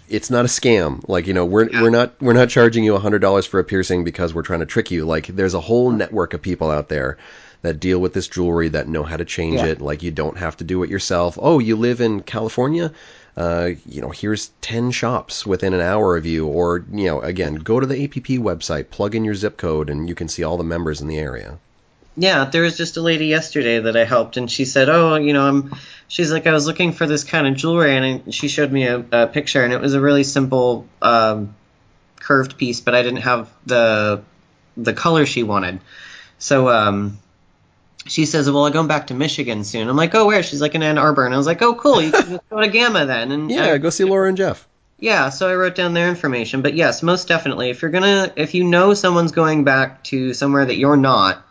[0.08, 1.02] It's not a scam.
[1.08, 1.82] Like you know, we're Yeah.
[1.82, 4.60] we're not we're not charging you a hundred dollars for a piercing because we're trying
[4.60, 5.04] to trick you.
[5.04, 7.16] Like there's a whole network of people out there
[7.62, 9.66] that deal with this jewelry that know how to change Yeah.
[9.66, 9.80] it.
[9.80, 11.38] Like you don't have to do it yourself.
[11.40, 12.92] Oh, you live in California?
[13.36, 16.46] Uh, you know, here's 10 shops within an hour of you.
[16.46, 20.06] Or, you know, again, go to the APP website, plug in your zip code, and
[20.08, 21.56] you can see all the members in the area.
[22.16, 25.32] Yeah, there was just a lady yesterday that I helped, and she said, "Oh, you
[25.32, 25.74] know, I'm."
[26.08, 28.86] She's like, "I was looking for this kind of jewelry," and I, she showed me
[28.86, 31.54] a, a picture, and it was a really simple um,
[32.20, 34.22] curved piece, but I didn't have the
[34.76, 35.80] the color she wanted.
[36.38, 37.18] So um,
[38.06, 40.74] she says, "Well, I'm going back to Michigan soon." I'm like, "Oh, where?" She's like,
[40.74, 42.02] "In Ann Arbor," and I was like, "Oh, cool.
[42.02, 44.68] You can just go to Gamma then." And Yeah, I- go see Laura and Jeff.
[44.98, 46.60] yeah, so I wrote down their information.
[46.60, 50.66] But yes, most definitely, if you're gonna, if you know someone's going back to somewhere
[50.66, 51.42] that you're not,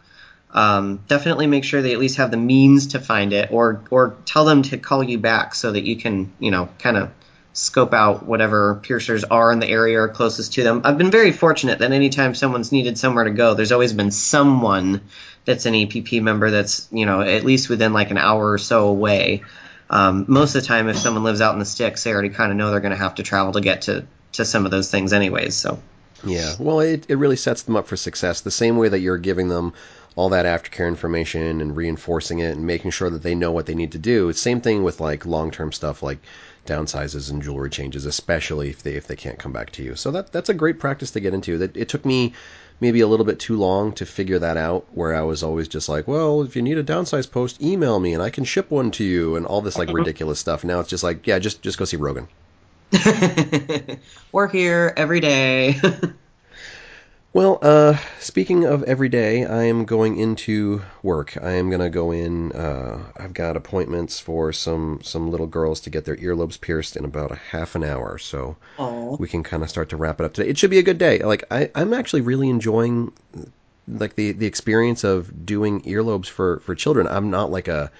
[0.53, 4.15] um, definitely make sure they at least have the means to find it, or or
[4.25, 7.11] tell them to call you back so that you can, you know, kind of
[7.53, 10.81] scope out whatever piercers are in the area or closest to them.
[10.83, 15.01] I've been very fortunate that anytime someone's needed somewhere to go, there's always been someone
[15.43, 18.87] that's an APP member that's, you know, at least within like an hour or so
[18.87, 19.43] away.
[19.89, 22.51] Um, most of the time, if someone lives out in the sticks, they already kind
[22.51, 24.89] of know they're going to have to travel to get to, to some of those
[24.89, 25.55] things, anyways.
[25.57, 25.81] So,
[26.23, 28.41] Yeah, well, it, it really sets them up for success.
[28.41, 29.73] The same way that you're giving them
[30.15, 33.75] all that aftercare information and reinforcing it and making sure that they know what they
[33.75, 34.29] need to do.
[34.29, 36.19] It's same thing with like long-term stuff like
[36.65, 39.95] downsizes and jewelry changes, especially if they if they can't come back to you.
[39.95, 41.57] So that that's a great practice to get into.
[41.57, 42.33] That it took me
[42.79, 44.85] maybe a little bit too long to figure that out.
[44.93, 48.13] Where I was always just like, well, if you need a downsize post, email me
[48.13, 50.63] and I can ship one to you and all this like ridiculous stuff.
[50.63, 52.27] Now it's just like, yeah, just just go see Rogan.
[54.33, 55.79] we're here every day.
[57.33, 61.37] Well, uh, speaking of every day, I am going into work.
[61.41, 62.51] I am gonna go in.
[62.51, 67.05] Uh, I've got appointments for some some little girls to get their earlobes pierced in
[67.05, 69.15] about a half an hour, so Aw.
[69.15, 70.49] we can kind of start to wrap it up today.
[70.49, 71.19] It should be a good day.
[71.19, 73.13] Like I, I'm actually really enjoying
[73.87, 77.07] like the the experience of doing earlobes for for children.
[77.07, 77.91] I'm not like a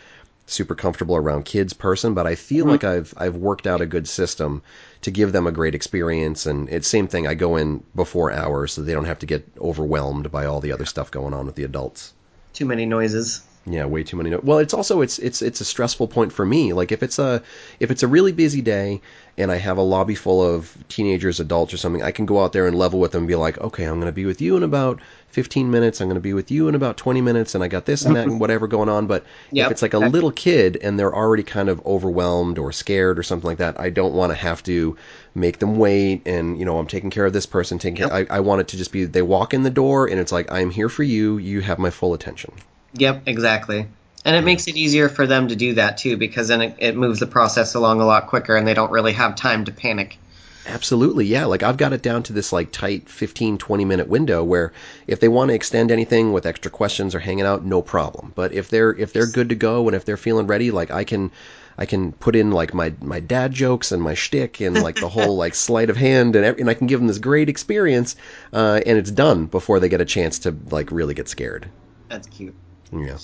[0.52, 2.72] super comfortable around kids person, but I feel hmm.
[2.72, 4.62] like I've I've worked out a good system
[5.02, 6.46] to give them a great experience.
[6.46, 7.28] And it's same thing.
[7.28, 10.72] I go in before hours so they don't have to get overwhelmed by all the
[10.72, 12.14] other stuff going on with the adults.
[12.54, 13.42] Too many noises.
[13.66, 14.32] Yeah, way too many.
[14.32, 16.74] No- well, it's also it's it's it's a stressful point for me.
[16.74, 17.44] Like if it's a
[17.80, 19.02] if it's a really busy day
[19.38, 22.54] and I have a lobby full of teenagers, adults, or something, I can go out
[22.54, 24.58] there and level with them and be like, okay, I'm going to be with you
[24.58, 25.00] in about
[25.32, 26.02] 15 minutes.
[26.02, 28.16] I'm going to be with you in about 20 minutes, and I got this and
[28.16, 29.08] that and whatever going on.
[29.08, 29.66] But Yep.
[29.66, 33.24] if it's like a little kid and they're already kind of overwhelmed or scared or
[33.24, 34.98] something like that, I don't want to have to
[35.36, 36.22] make them wait.
[36.26, 37.80] And you know, I'm taking care of this person.
[37.80, 38.14] Taking care.
[38.14, 40.52] I, I want it to just be they walk in the door and it's like
[40.52, 41.38] I'm here for you.
[41.38, 42.54] You have my full attention.
[42.94, 43.88] Yep, exactly.
[44.24, 46.96] And it makes it easier for them to do that too, because then it, it
[46.96, 50.20] moves the process along a lot quicker, and they don't really have time to panic.
[50.66, 51.46] Absolutely, yeah.
[51.46, 54.72] Like I've got it down to this like tight 15, 20 minute window where
[55.08, 58.32] if they want to extend anything with extra questions or hanging out, no problem.
[58.36, 61.04] But if they're if they're good to go and if they're feeling ready, like I
[61.04, 61.32] can
[61.78, 65.10] I can put in like my my dad jokes and my shtick and like the
[65.10, 68.16] whole like sleight of hand and, and I can give them this great experience,
[68.54, 71.68] uh, and it's done before they get a chance to like really get scared.
[72.08, 72.56] That's cute.
[72.92, 73.18] Yeah.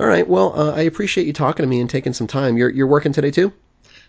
[0.00, 0.28] All right.
[0.28, 2.56] Well, uh, I appreciate you talking to me and taking some time.
[2.56, 3.52] You're you're working today too.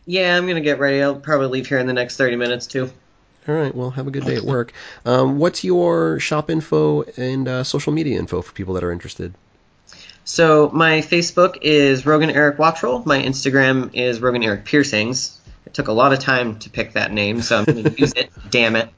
[0.10, 1.04] Yeah, I'm gonna get ready.
[1.04, 2.90] I'll probably leave here in the next 30 minutes too.
[3.48, 3.74] All right.
[3.76, 4.74] Well, have a good day at work.
[5.06, 9.36] Um, what's your shop info and uh, social media info for people that are interested?
[10.24, 13.06] So my Facebook is Rogan Eric Wattrell.
[13.06, 15.40] My Instagram is Rogan Eric Piercings.
[15.68, 18.14] It took a lot of time to pick that name, so I'm going to use
[18.14, 18.32] it.
[18.50, 18.90] Damn it.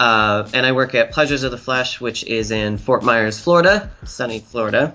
[0.00, 3.90] Uh, and I work at Pleasures of the Flesh, which is in Fort Myers, Florida,
[4.04, 4.94] sunny Florida.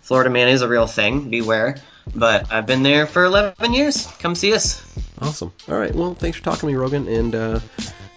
[0.00, 1.28] Florida man is a real thing.
[1.28, 1.76] Beware.
[2.14, 4.06] But I've been there for 11 years.
[4.18, 4.82] Come see us.
[5.20, 5.52] Awesome.
[5.68, 5.94] All right.
[5.94, 7.60] Well, thanks for talking to me, Rogan, and uh,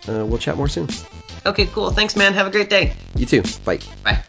[0.08, 0.88] uh, we'll chat more soon.
[1.46, 1.92] Okay, cool.
[1.92, 2.34] Thanks, man.
[2.34, 2.94] Have a great day.
[3.16, 3.44] You too.
[3.66, 3.80] Bye.
[4.04, 4.24] Bye.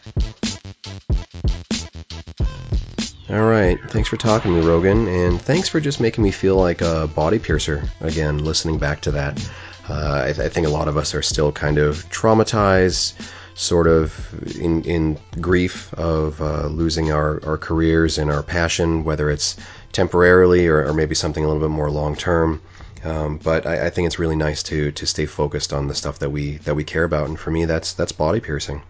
[3.30, 3.78] All right.
[3.88, 7.08] Thanks for talking to me, Rogan, and thanks for just making me feel like a
[7.14, 8.38] body piercer again.
[8.44, 9.50] Listening back to that,
[9.88, 13.14] uh, I, I think a lot of us are still kind of traumatized,
[13.54, 14.12] sort of
[14.58, 19.56] in in grief of uh, losing our our careers and our passion, whether it's
[19.92, 22.60] temporarily or, or maybe something a little bit more long term.
[23.04, 26.18] Um, but I, I think it's really nice to to stay focused on the stuff
[26.18, 28.82] that we that we care about, and for me, that's that's body piercing.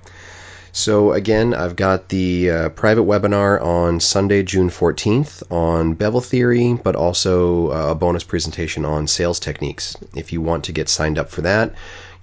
[0.77, 6.75] So again, I've got the uh, private webinar on Sunday, June 14th on bevel theory,
[6.83, 9.97] but also uh, a bonus presentation on sales techniques.
[10.17, 11.75] If you want to get signed up for that,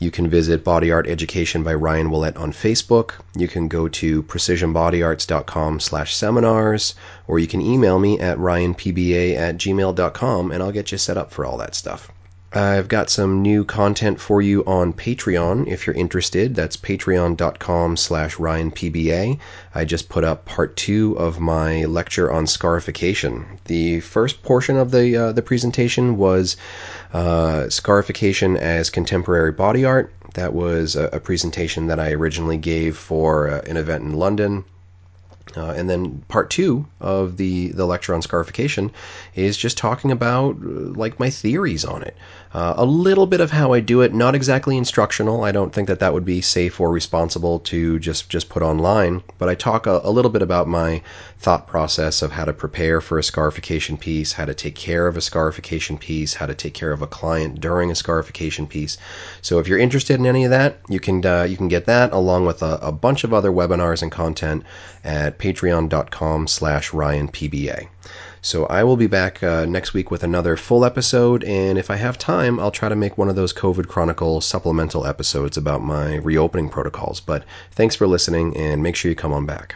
[0.01, 3.11] you can visit Body Art Education by Ryan Ouellette on Facebook.
[3.35, 6.95] You can go to precisionbodyarts.com slash seminars,
[7.27, 11.31] or you can email me at ryanpba at gmail.com and I'll get you set up
[11.31, 12.11] for all that stuff.
[12.53, 16.53] I've got some new content for you on Patreon if you're interested.
[16.53, 19.39] That's patreon.com slash ryanpba.
[19.73, 23.45] I just put up part two of my lecture on scarification.
[23.65, 26.57] The first portion of the uh, the presentation was
[27.13, 30.13] uh, scarification as contemporary body art.
[30.33, 34.65] That was a, a presentation that I originally gave for uh, an event in London
[35.55, 38.91] uh, and then part two of the, the lecture on scarification
[39.35, 42.15] is just talking about uh, like my theories on it.
[42.53, 45.43] Uh, a little bit of how I do it, not exactly instructional.
[45.43, 49.23] I don't think that that would be safe or responsible to just just put online.
[49.37, 51.01] But I talk a, a little bit about my
[51.41, 55.17] thought process of how to prepare for a scarification piece, how to take care of
[55.17, 58.95] a scarification piece, how to take care of a client during a scarification piece.
[59.41, 62.13] So if you're interested in any of that, you can uh, you can get that
[62.13, 64.63] along with a, a bunch of other webinars and content
[65.03, 67.87] at patreon.com slash ryanpba.
[68.43, 71.95] So I will be back uh, next week with another full episode, and if I
[71.95, 76.15] have time, I'll try to make one of those COVID Chronicle supplemental episodes about my
[76.17, 77.19] reopening protocols.
[77.19, 79.75] But thanks for listening, and make sure you come on back.